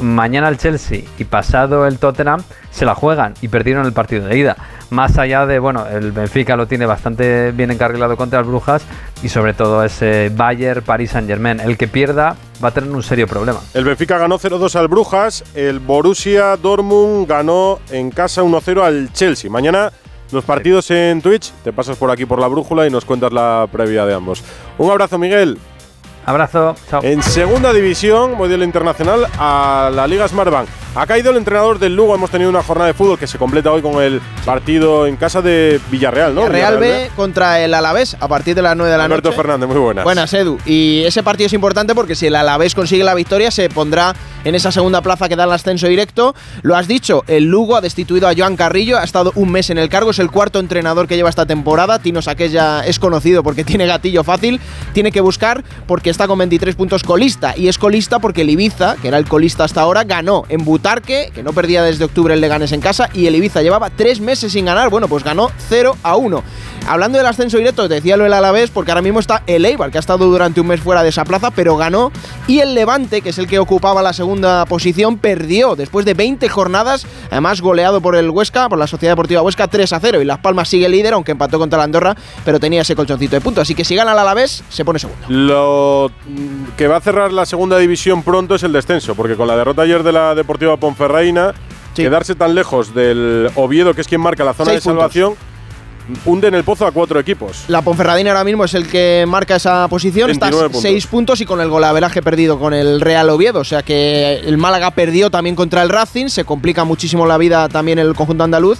mañana 0.02 0.48
el 0.48 0.58
Chelsea 0.58 1.02
y 1.18 1.24
pasado 1.24 1.86
el 1.86 1.98
Tottenham 1.98 2.42
se 2.70 2.84
la 2.84 2.94
juegan 2.94 3.34
y 3.40 3.48
perdieron 3.48 3.86
el 3.86 3.92
partido 3.92 4.26
de 4.26 4.38
ida. 4.38 4.56
Más 4.90 5.18
allá 5.18 5.44
de, 5.44 5.58
bueno, 5.58 5.86
el 5.86 6.12
Benfica 6.12 6.56
lo 6.56 6.66
tiene 6.66 6.86
bastante 6.86 7.52
bien 7.52 7.70
encarrilado 7.70 8.16
contra 8.16 8.38
las 8.38 8.48
Brujas 8.48 8.82
y 9.22 9.28
sobre 9.28 9.52
todo 9.52 9.84
ese 9.84 10.30
Bayern 10.34 10.82
Paris 10.82 11.10
Saint 11.10 11.28
Germain. 11.28 11.60
El 11.60 11.76
que 11.76 11.88
pierda 11.88 12.36
va 12.62 12.68
a 12.68 12.70
tener 12.70 12.90
un 12.90 13.02
serio 13.02 13.26
problema. 13.26 13.60
El 13.74 13.84
Benfica 13.84 14.16
ganó 14.16 14.38
0-2 14.38 14.76
al 14.76 14.88
Brujas, 14.88 15.44
el 15.54 15.80
Borussia 15.80 16.56
Dortmund 16.56 17.28
ganó 17.28 17.80
en 17.90 18.10
casa 18.10 18.42
1-0 18.42 18.82
al 18.82 19.12
Chelsea. 19.12 19.50
Mañana 19.50 19.92
los 20.32 20.44
partidos 20.44 20.90
en 20.90 21.22
Twitch, 21.22 21.52
te 21.64 21.72
pasas 21.72 21.96
por 21.96 22.10
aquí 22.10 22.26
por 22.26 22.40
la 22.40 22.48
brújula 22.48 22.86
y 22.86 22.90
nos 22.90 23.04
cuentas 23.04 23.32
la 23.32 23.66
previa 23.70 24.04
de 24.06 24.14
ambos. 24.14 24.42
Un 24.76 24.90
abrazo, 24.90 25.18
Miguel. 25.18 25.58
Abrazo, 26.28 26.76
chao. 26.90 27.00
En 27.02 27.22
segunda 27.22 27.72
división, 27.72 28.36
modelo 28.36 28.62
internacional, 28.62 29.26
a 29.38 29.90
la 29.90 30.06
Liga 30.06 30.28
Smartbank. 30.28 30.68
Ha 30.94 31.06
caído 31.06 31.30
el 31.30 31.36
entrenador 31.36 31.78
del 31.78 31.94
Lugo. 31.94 32.14
Hemos 32.14 32.30
tenido 32.30 32.50
una 32.50 32.62
jornada 32.62 32.88
de 32.88 32.94
fútbol 32.94 33.18
que 33.18 33.26
se 33.26 33.38
completa 33.38 33.70
hoy 33.70 33.80
con 33.82 34.02
el 34.02 34.20
partido 34.44 35.06
en 35.06 35.16
casa 35.16 35.40
de 35.40 35.80
Villarreal, 35.90 36.34
¿no? 36.34 36.48
Real 36.48 36.76
Villarreal 36.76 37.08
B 37.08 37.10
contra 37.14 37.60
el 37.60 37.72
Alavés 37.72 38.16
a 38.18 38.26
partir 38.26 38.54
de 38.54 38.62
las 38.62 38.76
9 38.76 38.90
de 38.90 38.98
la 38.98 39.04
Alberto 39.04 39.28
noche. 39.28 39.36
Fernández, 39.36 39.68
muy 39.68 39.78
buenas. 39.78 40.04
Buenas, 40.04 40.34
Edu. 40.34 40.58
Y 40.66 41.02
ese 41.06 41.22
partido 41.22 41.46
es 41.46 41.52
importante 41.52 41.94
porque 41.94 42.14
si 42.14 42.26
el 42.26 42.34
Alavés 42.34 42.74
consigue 42.74 43.04
la 43.04 43.14
victoria, 43.14 43.50
se 43.50 43.68
pondrá 43.68 44.14
en 44.44 44.54
esa 44.54 44.72
segunda 44.72 45.00
plaza 45.00 45.28
que 45.28 45.36
da 45.36 45.44
el 45.44 45.52
ascenso 45.52 45.86
directo. 45.86 46.34
Lo 46.62 46.74
has 46.74 46.88
dicho, 46.88 47.22
el 47.28 47.44
Lugo 47.44 47.76
ha 47.76 47.80
destituido 47.80 48.26
a 48.26 48.32
Joan 48.36 48.56
Carrillo, 48.56 48.98
ha 48.98 49.04
estado 49.04 49.32
un 49.34 49.52
mes 49.52 49.70
en 49.70 49.78
el 49.78 49.88
cargo, 49.88 50.10
es 50.10 50.18
el 50.18 50.30
cuarto 50.30 50.58
entrenador 50.58 51.06
que 51.06 51.16
lleva 51.16 51.30
esta 51.30 51.46
temporada. 51.46 52.00
Tino 52.00 52.22
Saqués 52.22 52.50
ya 52.50 52.84
es 52.84 52.98
conocido 52.98 53.42
porque 53.42 53.62
tiene 53.64 53.86
gatillo 53.86 54.24
fácil. 54.24 54.60
Tiene 54.94 55.12
que 55.12 55.20
buscar 55.20 55.62
porque 55.86 56.10
está 56.18 56.26
con 56.26 56.38
23 56.38 56.74
puntos 56.74 57.04
colista. 57.04 57.54
Y 57.56 57.68
es 57.68 57.78
colista 57.78 58.18
porque 58.18 58.42
el 58.42 58.50
Ibiza, 58.50 58.96
que 58.96 59.06
era 59.06 59.18
el 59.18 59.28
colista 59.28 59.62
hasta 59.62 59.82
ahora, 59.82 60.02
ganó 60.02 60.42
en 60.48 60.64
Butarque, 60.64 61.30
que 61.32 61.44
no 61.44 61.52
perdía 61.52 61.84
desde 61.84 62.04
octubre 62.04 62.34
el 62.34 62.40
Leganés 62.40 62.72
en 62.72 62.80
casa. 62.80 63.08
Y 63.14 63.28
el 63.28 63.36
Ibiza 63.36 63.62
llevaba 63.62 63.88
tres 63.88 64.18
meses 64.18 64.50
sin 64.50 64.64
ganar. 64.64 64.90
Bueno, 64.90 65.06
pues 65.06 65.22
ganó 65.22 65.52
0 65.68 65.96
a 66.02 66.16
1. 66.16 66.42
Hablando 66.88 67.18
del 67.18 67.26
ascenso 67.26 67.58
directo, 67.58 67.86
te 67.86 67.96
decía 67.96 68.16
lo 68.16 68.24
del 68.24 68.32
Alavés, 68.32 68.70
porque 68.70 68.90
ahora 68.90 69.02
mismo 69.02 69.20
está 69.20 69.42
el 69.46 69.64
Eibar, 69.64 69.90
que 69.90 69.98
ha 69.98 70.00
estado 70.00 70.24
durante 70.26 70.60
un 70.60 70.68
mes 70.68 70.80
fuera 70.80 71.02
de 71.02 71.10
esa 71.10 71.24
plaza, 71.24 71.50
pero 71.50 71.76
ganó. 71.76 72.10
Y 72.46 72.60
el 72.60 72.74
Levante, 72.74 73.20
que 73.20 73.28
es 73.28 73.38
el 73.38 73.46
que 73.46 73.58
ocupaba 73.58 74.02
la 74.02 74.14
segunda 74.14 74.64
posición, 74.64 75.18
perdió 75.18 75.76
después 75.76 76.06
de 76.06 76.14
20 76.14 76.48
jornadas, 76.48 77.06
además 77.30 77.60
goleado 77.60 78.00
por 78.00 78.16
el 78.16 78.30
Huesca, 78.30 78.68
por 78.68 78.78
la 78.78 78.86
Sociedad 78.86 79.12
Deportiva 79.12 79.42
Huesca, 79.42 79.68
3 79.68 79.92
a 79.92 80.00
0. 80.00 80.22
Y 80.22 80.24
Las 80.24 80.38
Palmas 80.38 80.68
sigue 80.68 80.88
líder, 80.88 81.12
aunque 81.12 81.32
empató 81.32 81.58
contra 81.58 81.76
la 81.76 81.84
Andorra, 81.84 82.16
pero 82.44 82.58
tenía 82.58 82.80
ese 82.80 82.96
colchoncito 82.96 83.36
de 83.36 83.42
puntos. 83.42 83.62
Así 83.62 83.74
que 83.74 83.84
si 83.84 83.94
gana 83.94 84.12
el 84.12 84.18
Alavés, 84.18 84.64
se 84.70 84.84
pone 84.84 84.98
segundo. 84.98 85.26
Mm, 86.08 86.76
que 86.76 86.88
va 86.88 86.96
a 86.96 87.00
cerrar 87.00 87.32
la 87.32 87.46
segunda 87.46 87.78
división 87.78 88.22
pronto 88.22 88.54
es 88.54 88.62
el 88.62 88.72
descenso, 88.72 89.14
porque 89.14 89.36
con 89.36 89.46
la 89.48 89.56
derrota 89.56 89.82
ayer 89.82 90.02
de 90.02 90.12
la 90.12 90.34
Deportiva 90.34 90.76
Ponferreina, 90.76 91.54
quedarse 91.94 92.34
tan 92.34 92.54
lejos 92.54 92.94
del 92.94 93.50
Oviedo, 93.54 93.94
que 93.94 94.00
es 94.00 94.08
quien 94.08 94.20
marca 94.20 94.44
la 94.44 94.54
zona 94.54 94.70
Seis 94.70 94.84
de 94.84 94.90
salvación, 94.90 95.34
hunde 96.24 96.48
en 96.48 96.54
el 96.54 96.64
pozo 96.64 96.86
a 96.86 96.92
cuatro 96.92 97.20
equipos. 97.20 97.64
La 97.68 97.82
Ponferradina 97.82 98.30
ahora 98.30 98.44
mismo 98.44 98.64
es 98.64 98.74
el 98.74 98.86
que 98.86 99.24
marca 99.28 99.56
esa 99.56 99.88
posición, 99.88 100.30
está 100.30 100.46
29 100.46 100.66
a 100.66 100.72
puntos. 100.72 100.82
6 100.82 101.06
puntos 101.06 101.40
y 101.40 101.46
con 101.46 101.60
el 101.60 101.68
golaveraje 101.68 102.22
perdido 102.22 102.58
con 102.58 102.74
el 102.74 103.00
Real 103.00 103.28
Oviedo. 103.30 103.60
O 103.60 103.64
sea 103.64 103.82
que 103.82 104.40
el 104.44 104.58
Málaga 104.58 104.90
perdió 104.92 105.30
también 105.30 105.56
contra 105.56 105.82
el 105.82 105.88
Racing, 105.88 106.28
se 106.28 106.44
complica 106.44 106.84
muchísimo 106.84 107.26
la 107.26 107.38
vida 107.38 107.68
también 107.68 107.98
el 107.98 108.14
conjunto 108.14 108.44
andaluz. 108.44 108.78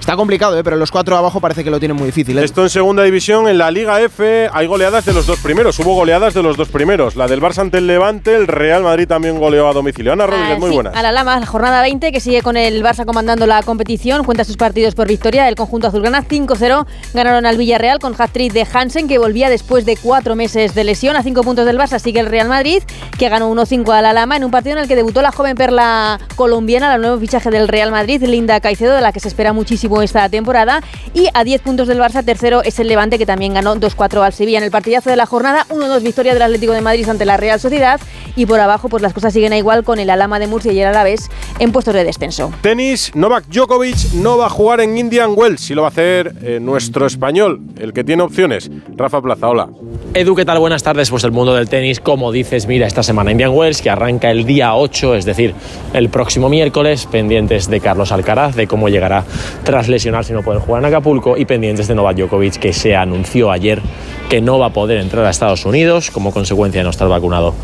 Está 0.00 0.16
complicado, 0.16 0.58
¿eh? 0.58 0.64
pero 0.64 0.76
los 0.76 0.90
cuatro 0.90 1.16
abajo 1.16 1.40
parece 1.40 1.62
que 1.62 1.70
lo 1.70 1.78
tienen 1.78 1.96
muy 1.96 2.06
difícil. 2.06 2.36
¿eh? 2.38 2.44
Esto 2.44 2.62
en 2.62 2.70
segunda 2.70 3.02
división, 3.04 3.46
en 3.48 3.58
la 3.58 3.70
Liga 3.70 4.00
F 4.00 4.48
hay 4.52 4.66
goleadas 4.66 5.04
de 5.04 5.12
los 5.12 5.26
dos 5.26 5.38
primeros. 5.38 5.78
Hubo 5.78 5.94
goleadas 5.94 6.34
de 6.34 6.42
los 6.42 6.56
dos 6.56 6.68
primeros. 6.68 7.14
La 7.16 7.28
del 7.28 7.40
Barça 7.40 7.58
ante 7.60 7.78
el 7.78 7.86
Levante, 7.86 8.34
el 8.34 8.46
Real 8.48 8.82
Madrid 8.82 9.06
también 9.06 9.38
goleó 9.38 9.68
a 9.68 9.72
domicilio. 9.72 10.12
Ana 10.12 10.26
Rodríguez, 10.26 10.56
Ah, 10.56 10.58
muy 10.58 10.70
sí, 10.70 10.74
buenas. 10.74 10.96
A 10.96 11.02
la 11.02 11.12
Lama, 11.12 11.38
la 11.38 11.46
jornada 11.46 11.82
20, 11.82 12.10
que 12.12 12.18
sigue 12.20 12.42
con 12.42 12.56
el 12.56 12.82
Barça 12.82 13.04
comandando 13.04 13.46
la 13.46 13.62
competición, 13.62 14.24
cuenta 14.24 14.42
sus 14.44 14.56
partidos 14.56 14.94
por 14.94 15.06
victoria. 15.06 15.46
El 15.48 15.54
conjunto 15.54 15.86
azulgrana 15.88 16.24
5-0 16.26 16.86
ganaron 17.14 17.44
al 17.46 17.56
Villarreal 17.58 17.98
con 18.00 18.14
hat-trick 18.18 18.52
de 18.52 18.66
Hansen, 18.72 19.06
que 19.06 19.18
volvía 19.18 19.48
después 19.50 19.84
de 19.84 19.96
cuatro 19.96 20.34
meses 20.34 20.74
de 20.74 20.82
lesión. 20.82 21.14
A 21.16 21.22
cinco 21.22 21.42
puntos 21.42 21.66
del 21.66 21.78
Barça 21.78 21.98
sigue 22.00 22.20
el 22.20 22.26
Real 22.26 22.48
Madrid, 22.48 22.82
que 23.18 23.28
ganó 23.28 23.52
1-5 23.54 23.92
a 23.92 24.00
la 24.02 24.12
Lama 24.14 24.36
en 24.36 24.44
un 24.44 24.50
partido 24.50 24.76
en 24.76 24.82
el 24.82 24.88
que 24.88 24.96
debutó 24.96 25.20
la 25.22 25.30
joven 25.30 25.56
perla 25.56 26.18
colombiana, 26.36 26.88
la 26.88 26.98
nuevo 26.98 27.20
fichaje 27.20 27.50
del 27.50 27.68
Real 27.68 27.90
Madrid, 27.92 28.22
Linda 28.24 28.58
Caicedo, 28.60 28.94
de 28.94 29.02
la 29.02 29.12
que 29.12 29.20
se 29.20 29.28
espera 29.28 29.52
muchísimo 29.52 29.89
último 29.90 30.02
esta 30.02 30.28
temporada. 30.28 30.82
Y 31.14 31.28
a 31.34 31.44
10 31.44 31.62
puntos 31.62 31.88
del 31.88 31.98
Barça, 31.98 32.24
tercero 32.24 32.62
es 32.62 32.78
el 32.78 32.88
Levante, 32.88 33.18
que 33.18 33.26
también 33.26 33.54
ganó 33.54 33.74
2-4 33.76 34.22
al 34.22 34.32
Sevilla 34.32 34.58
en 34.58 34.64
el 34.64 34.70
partidazo 34.70 35.10
de 35.10 35.16
la 35.16 35.26
jornada. 35.26 35.66
1-2 35.68 36.02
victoria 36.02 36.32
del 36.32 36.42
Atlético 36.42 36.72
de 36.72 36.80
Madrid 36.80 37.08
ante 37.08 37.24
la 37.24 37.36
Real 37.36 37.60
Sociedad. 37.60 38.00
Y 38.36 38.46
por 38.46 38.60
abajo, 38.60 38.88
pues 38.88 39.02
las 39.02 39.12
cosas 39.12 39.32
siguen 39.32 39.52
a 39.52 39.58
igual 39.58 39.84
con 39.84 39.98
el 39.98 40.08
Alama 40.10 40.38
de 40.38 40.46
Murcia 40.46 40.72
y 40.72 40.80
el 40.80 40.88
Alavés 40.88 41.28
en 41.58 41.72
puestos 41.72 41.94
de 41.94 42.04
descenso. 42.04 42.52
Tenis, 42.60 43.12
Novak 43.14 43.46
Djokovic 43.48 44.12
no 44.14 44.38
va 44.38 44.46
a 44.46 44.50
jugar 44.50 44.80
en 44.80 44.96
Indian 44.96 45.32
Wells, 45.34 45.60
si 45.60 45.74
lo 45.74 45.82
va 45.82 45.88
a 45.88 45.90
hacer 45.90 46.34
eh, 46.42 46.58
nuestro 46.60 47.06
español, 47.06 47.60
el 47.78 47.92
que 47.92 48.04
tiene 48.04 48.22
opciones. 48.22 48.70
Rafa 48.96 49.20
Plaza, 49.20 49.48
hola. 49.48 49.68
Edu, 50.14 50.34
¿qué 50.34 50.44
tal? 50.44 50.58
Buenas 50.58 50.82
tardes. 50.82 51.10
Pues 51.10 51.24
el 51.24 51.32
mundo 51.32 51.54
del 51.54 51.68
tenis, 51.68 52.00
como 52.00 52.32
dices, 52.32 52.66
mira, 52.66 52.86
esta 52.86 53.02
semana 53.02 53.32
Indian 53.32 53.50
Wells, 53.52 53.82
que 53.82 53.90
arranca 53.90 54.30
el 54.30 54.44
día 54.44 54.74
8, 54.74 55.16
es 55.16 55.24
decir, 55.24 55.54
el 55.92 56.08
próximo 56.08 56.48
miércoles, 56.48 57.06
pendientes 57.06 57.68
de 57.68 57.80
Carlos 57.80 58.12
Alcaraz, 58.12 58.54
de 58.54 58.66
cómo 58.66 58.88
llegará 58.88 59.24
tras 59.64 59.79
lesionar 59.88 60.24
si 60.24 60.32
no 60.32 60.42
puede 60.42 60.60
jugar 60.60 60.82
en 60.82 60.86
Acapulco, 60.86 61.36
y 61.36 61.44
pendientes 61.44 61.88
de 61.88 61.94
Novak 61.94 62.16
Djokovic, 62.16 62.58
que 62.58 62.72
se 62.72 62.96
anunció 62.96 63.50
ayer 63.50 63.80
que 64.28 64.40
no 64.40 64.58
va 64.58 64.66
a 64.66 64.72
poder 64.72 64.98
entrar 64.98 65.24
a 65.24 65.30
Estados 65.30 65.64
Unidos 65.64 66.10
como 66.10 66.32
consecuencia 66.32 66.80
de 66.80 66.84
no 66.84 66.90
estar 66.90 67.08
vacunado 67.08 67.54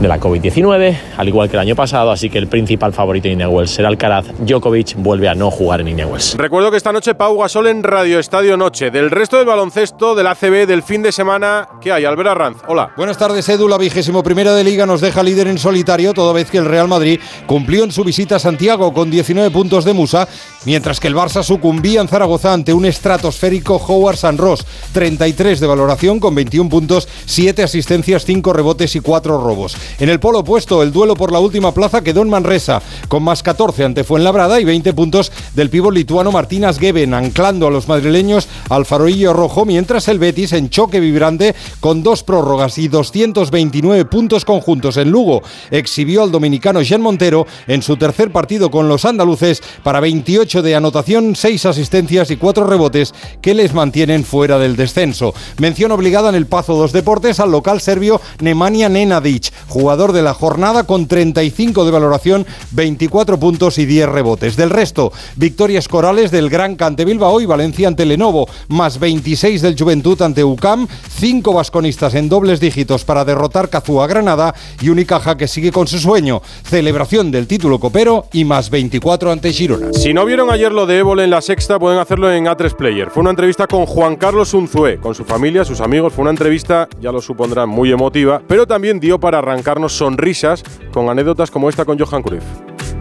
de 0.00 0.08
la 0.08 0.18
COVID-19, 0.18 0.96
al 1.16 1.28
igual 1.28 1.50
que 1.50 1.56
el 1.56 1.60
año 1.60 1.76
pasado, 1.76 2.10
así 2.10 2.30
que 2.30 2.38
el 2.38 2.48
principal 2.48 2.92
favorito 2.92 3.24
de 3.24 3.32
Indian 3.32 3.50
Wells 3.50 3.70
será 3.70 3.88
Alcaraz. 3.88 4.26
Djokovic 4.38 4.94
vuelve 4.96 5.28
a 5.28 5.34
no 5.34 5.50
jugar 5.50 5.82
en 5.82 5.88
Indian 5.88 6.10
Wells. 6.10 6.36
Recuerdo 6.36 6.70
que 6.70 6.78
esta 6.78 6.92
noche 6.92 7.14
Pau 7.14 7.38
Gasol 7.38 7.66
en 7.66 7.82
Radio 7.82 8.18
Estadio 8.18 8.56
Noche. 8.56 8.90
Del 8.90 9.10
resto 9.10 9.36
del 9.36 9.46
baloncesto, 9.46 10.14
del 10.14 10.26
ACB, 10.26 10.66
del 10.66 10.82
fin 10.82 11.02
de 11.02 11.12
semana, 11.12 11.68
¿qué 11.82 11.92
hay? 11.92 12.06
Albert 12.06 12.30
Arranz, 12.30 12.56
hola. 12.66 12.92
Buenas 12.96 13.18
tardes, 13.18 13.48
Edu. 13.48 13.68
La 13.68 13.76
vigésimo 13.76 14.22
primera 14.22 14.54
de 14.54 14.64
Liga 14.64 14.86
nos 14.86 15.02
deja 15.02 15.22
líder 15.22 15.48
en 15.48 15.58
solitario, 15.58 16.14
toda 16.14 16.32
vez 16.32 16.50
que 16.50 16.58
el 16.58 16.64
Real 16.64 16.88
Madrid 16.88 17.20
cumplió 17.46 17.84
en 17.84 17.92
su 17.92 18.02
visita 18.02 18.36
a 18.36 18.38
Santiago 18.38 18.94
con 18.94 19.10
19 19.10 19.50
puntos 19.50 19.84
de 19.84 19.92
Musa, 19.92 20.26
mientras 20.64 20.98
que 20.98 21.08
el 21.08 21.14
Barça 21.14 21.42
sucumbía 21.42 22.00
en 22.00 22.08
Zaragoza 22.08 22.54
ante 22.54 22.72
un 22.72 22.86
estratosférico 22.86 23.76
Howard 23.76 24.16
San 24.16 24.38
Ross. 24.38 24.64
33 24.92 25.60
de 25.60 25.66
valoración 25.66 26.20
con 26.20 26.34
21 26.34 26.70
puntos, 26.70 27.06
7 27.26 27.62
asistencias, 27.62 28.24
5 28.24 28.52
rebotes 28.54 28.96
y 28.96 29.00
4 29.00 29.38
robos. 29.38 29.76
En 29.98 30.08
el 30.08 30.20
polo 30.20 30.40
opuesto, 30.40 30.82
el 30.82 30.92
duelo 30.92 31.14
por 31.14 31.32
la 31.32 31.40
última 31.40 31.72
plaza 31.72 32.02
quedó 32.02 32.22
en 32.22 32.30
Manresa, 32.30 32.82
con 33.08 33.22
más 33.22 33.42
14 33.42 33.84
ante 33.84 34.04
Fuenlabrada 34.04 34.60
y 34.60 34.64
20 34.64 34.92
puntos 34.94 35.32
del 35.54 35.70
pívot 35.70 35.94
lituano 35.94 36.32
Martínez 36.32 36.78
Geben, 36.78 37.14
anclando 37.14 37.66
a 37.66 37.70
los 37.70 37.88
madrileños 37.88 38.48
al 38.68 38.86
farolillo 38.86 39.32
rojo, 39.32 39.64
mientras 39.64 40.08
el 40.08 40.18
Betis 40.18 40.52
en 40.52 40.70
choque 40.70 41.00
vibrante 41.00 41.54
con 41.80 42.02
dos 42.02 42.22
prórrogas 42.22 42.78
y 42.78 42.88
229 42.88 44.04
puntos 44.06 44.44
conjuntos 44.44 44.96
en 44.96 45.10
Lugo 45.10 45.42
exhibió 45.70 46.22
al 46.22 46.30
dominicano 46.30 46.82
Jean 46.82 47.00
Montero 47.00 47.46
en 47.66 47.82
su 47.82 47.96
tercer 47.96 48.30
partido 48.32 48.70
con 48.70 48.88
los 48.88 49.04
andaluces 49.04 49.62
para 49.82 50.00
28 50.00 50.62
de 50.62 50.74
anotación, 50.74 51.36
6 51.36 51.66
asistencias 51.66 52.30
y 52.30 52.36
4 52.36 52.66
rebotes 52.66 53.14
que 53.40 53.54
les 53.54 53.74
mantienen 53.74 54.24
fuera 54.24 54.58
del 54.58 54.76
descenso. 54.76 55.34
Mención 55.58 55.92
obligada 55.92 56.28
en 56.28 56.34
el 56.34 56.46
Pazo 56.46 56.74
dos 56.74 56.92
Deportes 56.92 57.40
al 57.40 57.50
local 57.50 57.80
serbio 57.80 58.20
Nemanja 58.40 58.88
Nenadic, 58.88 59.52
jugador 59.80 60.12
de 60.12 60.22
la 60.22 60.34
jornada 60.34 60.84
con 60.84 61.06
35 61.06 61.86
de 61.86 61.90
valoración, 61.90 62.46
24 62.72 63.40
puntos 63.40 63.78
y 63.78 63.86
10 63.86 64.08
rebotes. 64.10 64.56
Del 64.56 64.68
resto, 64.68 65.12
victorias 65.36 65.88
corales 65.88 66.30
del 66.30 66.50
Gran 66.50 66.76
Cante 66.76 67.06
Bilbao 67.06 67.40
y 67.40 67.46
Valencia 67.46 67.88
ante 67.88 68.04
Lenovo, 68.04 68.46
más 68.68 69.00
26 69.00 69.62
del 69.62 69.76
Juventud 69.78 70.20
ante 70.20 70.44
UCAM, 70.44 70.86
5 71.18 71.54
vasconistas 71.54 72.14
en 72.14 72.28
dobles 72.28 72.60
dígitos 72.60 73.04
para 73.04 73.24
derrotar 73.24 73.70
Cazúa 73.70 74.06
Granada 74.06 74.54
y 74.82 74.90
Unicaja 74.90 75.36
que 75.36 75.48
sigue 75.48 75.72
con 75.72 75.86
su 75.86 75.98
sueño, 75.98 76.42
celebración 76.64 77.30
del 77.30 77.46
título 77.46 77.78
copero 77.80 78.26
y 78.32 78.44
más 78.44 78.68
24 78.68 79.32
ante 79.32 79.52
Girona. 79.52 79.92
Si 79.94 80.12
no 80.12 80.26
vieron 80.26 80.50
ayer 80.50 80.72
lo 80.72 80.84
de 80.84 80.98
Évole 80.98 81.24
en 81.24 81.30
la 81.30 81.40
sexta, 81.40 81.78
pueden 81.78 81.98
hacerlo 81.98 82.30
en 82.30 82.44
A3 82.44 82.76
Player. 82.76 83.10
Fue 83.10 83.22
una 83.22 83.30
entrevista 83.30 83.66
con 83.66 83.86
Juan 83.86 84.16
Carlos 84.16 84.52
Unzué, 84.52 84.98
con 84.98 85.14
su 85.14 85.24
familia, 85.24 85.64
sus 85.64 85.80
amigos. 85.80 86.12
Fue 86.12 86.22
una 86.22 86.30
entrevista, 86.30 86.88
ya 87.00 87.12
lo 87.12 87.22
supondrán, 87.22 87.68
muy 87.68 87.90
emotiva, 87.90 88.42
pero 88.46 88.66
también 88.66 89.00
dio 89.00 89.18
para 89.18 89.40
arrancarnos 89.70 89.92
sonrisas 89.92 90.64
con 90.92 91.08
anécdotas 91.08 91.50
como 91.50 91.68
esta 91.68 91.84
con 91.84 91.98
Johan 91.98 92.22
Cruyff. 92.22 92.42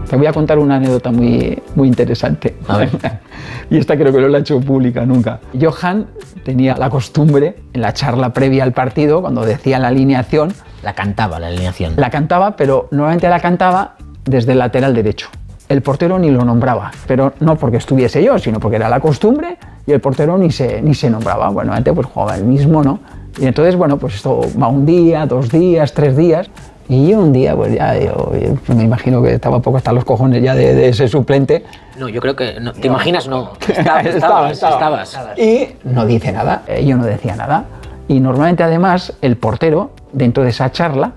Te 0.07 0.15
voy 0.15 0.27
a 0.27 0.33
contar 0.33 0.59
una 0.59 0.75
anécdota 0.75 1.11
muy, 1.11 1.61
muy 1.75 1.87
interesante. 1.87 2.55
y 3.69 3.77
esta 3.77 3.95
creo 3.95 4.11
que 4.11 4.21
no 4.21 4.27
la 4.27 4.39
he 4.39 4.41
hecho 4.41 4.59
pública 4.59 5.05
nunca. 5.05 5.39
Johan 5.59 6.07
tenía 6.43 6.75
la 6.77 6.89
costumbre, 6.89 7.55
en 7.73 7.81
la 7.81 7.93
charla 7.93 8.33
previa 8.33 8.63
al 8.63 8.73
partido, 8.73 9.21
cuando 9.21 9.45
decía 9.45 9.79
la 9.79 9.87
alineación... 9.87 10.53
La 10.83 10.93
cantaba, 10.93 11.39
la 11.39 11.47
alineación. 11.47 11.93
La 11.97 12.09
cantaba, 12.09 12.55
pero 12.55 12.87
normalmente 12.91 13.27
la 13.29 13.39
cantaba 13.39 13.95
desde 14.25 14.53
el 14.53 14.59
lateral 14.59 14.93
derecho. 14.93 15.29
El 15.67 15.81
portero 15.81 16.17
ni 16.17 16.31
lo 16.31 16.43
nombraba, 16.45 16.91
pero 17.07 17.33
no 17.39 17.55
porque 17.55 17.77
estuviese 17.77 18.23
yo, 18.23 18.39
sino 18.39 18.59
porque 18.59 18.77
era 18.77 18.89
la 18.89 18.99
costumbre 18.99 19.57
y 19.85 19.91
el 19.91 20.01
portero 20.01 20.37
ni 20.37 20.51
se, 20.51 20.81
ni 20.81 20.93
se 20.95 21.09
nombraba. 21.09 21.49
Bueno, 21.49 21.73
antes 21.73 21.93
pues 21.93 22.07
jugaba 22.07 22.35
el 22.35 22.43
mismo, 22.43 22.83
¿no? 22.83 22.99
Y 23.39 23.45
entonces, 23.45 23.75
bueno, 23.75 23.97
pues 23.97 24.15
esto 24.15 24.41
va 24.61 24.67
un 24.67 24.85
día, 24.85 25.25
dos 25.25 25.49
días, 25.49 25.93
tres 25.93 26.17
días. 26.17 26.49
Y 26.89 27.09
yo 27.09 27.19
un 27.19 27.31
día, 27.31 27.55
pues 27.55 27.73
ya, 27.73 27.97
yo, 27.99 28.31
yo 28.33 28.75
me 28.75 28.83
imagino 28.83 29.21
que 29.21 29.35
estaba 29.35 29.61
poco 29.61 29.77
hasta 29.77 29.93
los 29.93 30.03
cojones 30.03 30.41
ya 30.41 30.55
de, 30.55 30.73
de 30.73 30.89
ese 30.89 31.07
suplente. 31.07 31.63
No, 31.97 32.09
yo 32.09 32.19
creo 32.19 32.35
que. 32.35 32.59
No, 32.59 32.73
¿Te 32.73 32.87
imaginas? 32.87 33.27
No. 33.27 33.51
Estabas, 33.67 34.05
estabas, 34.07 34.51
estaba, 34.53 35.03
estabas. 35.03 35.37
Y 35.37 35.75
no 35.83 36.05
dice 36.07 36.31
nada, 36.31 36.63
eh, 36.67 36.83
yo 36.85 36.97
no 36.97 37.05
decía 37.05 37.35
nada. 37.35 37.65
Y 38.07 38.19
normalmente, 38.19 38.63
además, 38.63 39.13
el 39.21 39.37
portero, 39.37 39.91
dentro 40.13 40.43
de 40.43 40.49
esa 40.49 40.71
charla, 40.71 41.11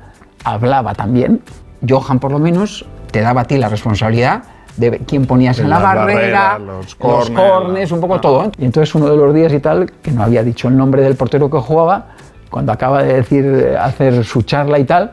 hablaba 0.45 0.95
también. 0.95 1.41
Johan, 1.89 2.19
por 2.19 2.31
lo 2.33 2.39
menos, 2.39 2.85
te 3.11 3.23
daba 3.23 3.41
a 3.41 3.45
ti 3.45 3.57
la 3.57 3.71
responsabilidad 3.71 4.43
de 4.77 4.99
quién 5.01 5.27
ponías 5.27 5.59
en, 5.59 5.69
la 5.69 5.79
las 5.79 5.95
barrera, 5.95 6.59
barreras, 6.59 6.61
los 6.61 6.99
los 6.99 7.31
cornes, 7.31 7.93
un 7.93 8.01
poco 8.01 8.21
todo. 8.21 8.45
¿eh? 8.45 8.51
Y 8.59 8.65
entonces 8.65 8.95
uno 8.95 9.09
de 9.09 9.17
los 9.17 9.35
días 9.35 9.53
y 9.53 9.61
tal, 9.61 9.91
que 10.03 10.11
no 10.11 10.23
había 10.23 10.43
dicho 10.43 10.69
el 10.69 10.77
nombre 10.77 11.03
del 11.03 11.15
portero 11.17 11.51
que 11.51 11.59
jugaba, 11.59 12.09
cuando 12.51 12.73
acaba 12.73 13.03
de 13.03 13.15
decir, 13.15 13.45
eh, 13.45 13.77
hacer 13.77 14.25
su 14.25 14.43
charla 14.43 14.79
y 14.79 14.85
tal, 14.85 15.13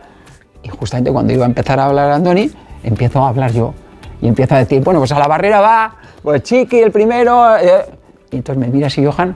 y 0.63 0.69
justamente 0.69 1.11
cuando 1.11 1.33
iba 1.33 1.45
a 1.45 1.47
empezar 1.47 1.79
a 1.79 1.85
hablar 1.85 2.11
Andoni, 2.11 2.51
empiezo 2.83 3.23
a 3.23 3.29
hablar 3.29 3.51
yo. 3.51 3.73
Y 4.21 4.27
empiezo 4.27 4.55
a 4.55 4.59
decir, 4.59 4.83
bueno, 4.83 4.99
pues 4.99 5.11
a 5.13 5.19
la 5.19 5.27
barrera 5.27 5.61
va, 5.61 5.95
pues 6.21 6.43
Chiqui 6.43 6.79
el 6.79 6.91
primero. 6.91 7.57
eh. 7.57 7.85
Y 8.31 8.37
entonces 8.37 8.59
me 8.59 8.67
mira 8.71 8.87
así 8.87 9.03
Johan 9.03 9.35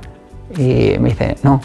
y 0.57 0.97
me 0.99 1.09
dice, 1.09 1.35
no, 1.41 1.61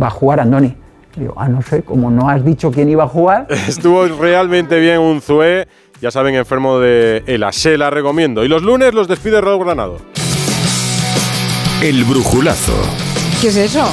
va 0.00 0.08
a 0.08 0.10
jugar 0.10 0.40
Andoni. 0.40 0.74
Digo, 1.16 1.34
ah, 1.36 1.48
no 1.48 1.62
sé, 1.62 1.82
como 1.82 2.10
no 2.10 2.28
has 2.28 2.44
dicho 2.44 2.70
quién 2.70 2.88
iba 2.88 3.04
a 3.04 3.08
jugar. 3.08 3.46
Estuvo 3.68 4.06
realmente 4.06 4.78
bien 4.80 4.98
Unzué. 4.98 5.68
Ya 6.00 6.10
saben, 6.10 6.34
enfermo 6.34 6.78
de 6.80 7.22
ELA. 7.26 7.52
Se 7.52 7.78
la 7.78 7.90
recomiendo. 7.90 8.44
Y 8.44 8.48
los 8.48 8.62
lunes 8.62 8.92
los 8.92 9.06
despide 9.06 9.40
Raúl 9.40 9.64
Granado. 9.64 9.98
El 11.80 12.04
brujulazo 12.04 12.72
¿Qué 13.40 13.48
es 13.48 13.56
eso? 13.56 13.84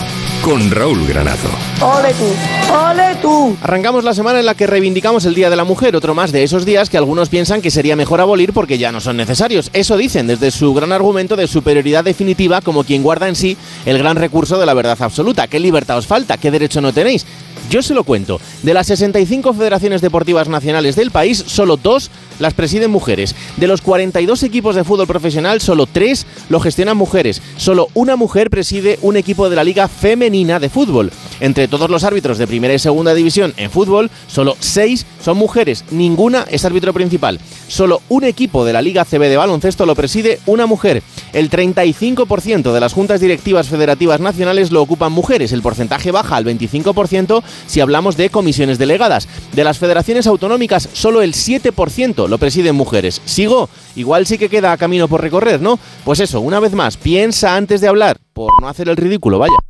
Con 0.43 0.71
Raúl 0.71 1.05
Granado. 1.07 1.49
¡Ole 1.81 2.13
tú! 2.13 2.73
¡Ole 2.73 3.15
tú! 3.21 3.57
Arrancamos 3.61 4.03
la 4.03 4.13
semana 4.13 4.39
en 4.39 4.45
la 4.45 4.55
que 4.55 4.67
reivindicamos 4.67 5.25
el 5.25 5.35
Día 5.35 5.49
de 5.49 5.55
la 5.55 5.63
Mujer, 5.63 5.95
otro 5.95 6.13
más 6.13 6.31
de 6.31 6.43
esos 6.43 6.65
días 6.65 6.89
que 6.89 6.97
algunos 6.97 7.29
piensan 7.29 7.61
que 7.61 7.71
sería 7.71 7.95
mejor 7.95 8.21
abolir 8.21 8.53
porque 8.53 8.77
ya 8.77 8.91
no 8.91 9.01
son 9.01 9.17
necesarios. 9.17 9.69
Eso 9.73 9.97
dicen 9.97 10.27
desde 10.27 10.51
su 10.51 10.73
gran 10.73 10.91
argumento 10.91 11.35
de 11.35 11.47
superioridad 11.47 12.03
definitiva 12.03 12.61
como 12.61 12.83
quien 12.83 13.03
guarda 13.03 13.27
en 13.27 13.35
sí 13.35 13.57
el 13.85 13.97
gran 13.97 14.17
recurso 14.17 14.57
de 14.59 14.65
la 14.65 14.73
verdad 14.73 14.97
absoluta. 14.99 15.47
¿Qué 15.47 15.59
libertad 15.59 15.97
os 15.97 16.07
falta? 16.07 16.37
¿Qué 16.37 16.51
derecho 16.51 16.81
no 16.81 16.93
tenéis? 16.93 17.25
Yo 17.69 17.83
se 17.83 17.93
lo 17.93 18.03
cuento. 18.03 18.41
De 18.63 18.73
las 18.73 18.87
65 18.87 19.53
federaciones 19.53 20.01
deportivas 20.01 20.49
nacionales 20.49 20.95
del 20.95 21.11
país, 21.11 21.43
solo 21.45 21.77
dos 21.77 22.09
las 22.39 22.55
presiden 22.55 22.89
mujeres. 22.89 23.35
De 23.57 23.67
los 23.67 23.81
42 23.81 24.41
equipos 24.41 24.75
de 24.75 24.83
fútbol 24.83 25.05
profesional, 25.05 25.61
solo 25.61 25.85
tres 25.85 26.25
lo 26.49 26.59
gestionan 26.59 26.97
mujeres. 26.97 27.43
Solo 27.57 27.89
una 27.93 28.15
mujer 28.15 28.49
preside 28.49 28.97
un 29.03 29.17
equipo 29.17 29.49
de 29.49 29.55
la 29.55 29.63
Liga 29.63 29.87
Femenina 29.87 30.59
de 30.59 30.69
Fútbol. 30.69 31.11
Entre 31.41 31.67
todos 31.67 31.91
los 31.91 32.03
árbitros 32.03 32.39
de 32.39 32.47
primera 32.47 32.73
y 32.73 32.79
segunda 32.79 33.13
división 33.13 33.53
en 33.57 33.69
fútbol, 33.69 34.09
solo 34.27 34.57
seis 34.59 35.05
son 35.21 35.37
mujeres. 35.37 35.85
Ninguna 35.91 36.45
es 36.49 36.65
árbitro 36.65 36.91
principal. 36.91 37.39
Solo 37.67 38.01
un 38.09 38.23
equipo 38.23 38.65
de 38.65 38.73
la 38.73 38.81
Liga 38.81 39.05
CB 39.05 39.29
de 39.29 39.37
baloncesto 39.37 39.85
lo 39.85 39.95
preside 39.95 40.39
una 40.47 40.65
mujer. 40.65 41.03
El 41.33 41.51
35% 41.51 42.73
de 42.73 42.79
las 42.79 42.93
juntas 42.93 43.21
directivas 43.21 43.67
federativas 43.67 44.19
nacionales 44.19 44.71
lo 44.71 44.81
ocupan 44.81 45.11
mujeres. 45.11 45.51
El 45.51 45.61
porcentaje 45.61 46.11
baja 46.11 46.35
al 46.35 46.45
25% 46.45 47.43
si 47.67 47.81
hablamos 47.81 48.17
de 48.17 48.29
comisiones 48.29 48.77
delegadas. 48.77 49.27
De 49.53 49.63
las 49.63 49.77
federaciones 49.77 50.27
autonómicas, 50.27 50.89
solo 50.93 51.21
el 51.21 51.33
7% 51.33 52.27
lo 52.27 52.37
presiden 52.37 52.75
mujeres. 52.75 53.21
¿Sigo? 53.25 53.69
Igual 53.95 54.25
sí 54.25 54.37
que 54.37 54.49
queda 54.49 54.77
camino 54.77 55.07
por 55.07 55.21
recorrer, 55.21 55.61
¿no? 55.61 55.79
Pues 56.05 56.19
eso, 56.19 56.41
una 56.41 56.59
vez 56.59 56.73
más, 56.73 56.97
piensa 56.97 57.55
antes 57.55 57.81
de 57.81 57.87
hablar, 57.87 58.17
por 58.33 58.49
no 58.61 58.67
hacer 58.67 58.89
el 58.89 58.97
ridículo, 58.97 59.39
vaya. 59.39 59.68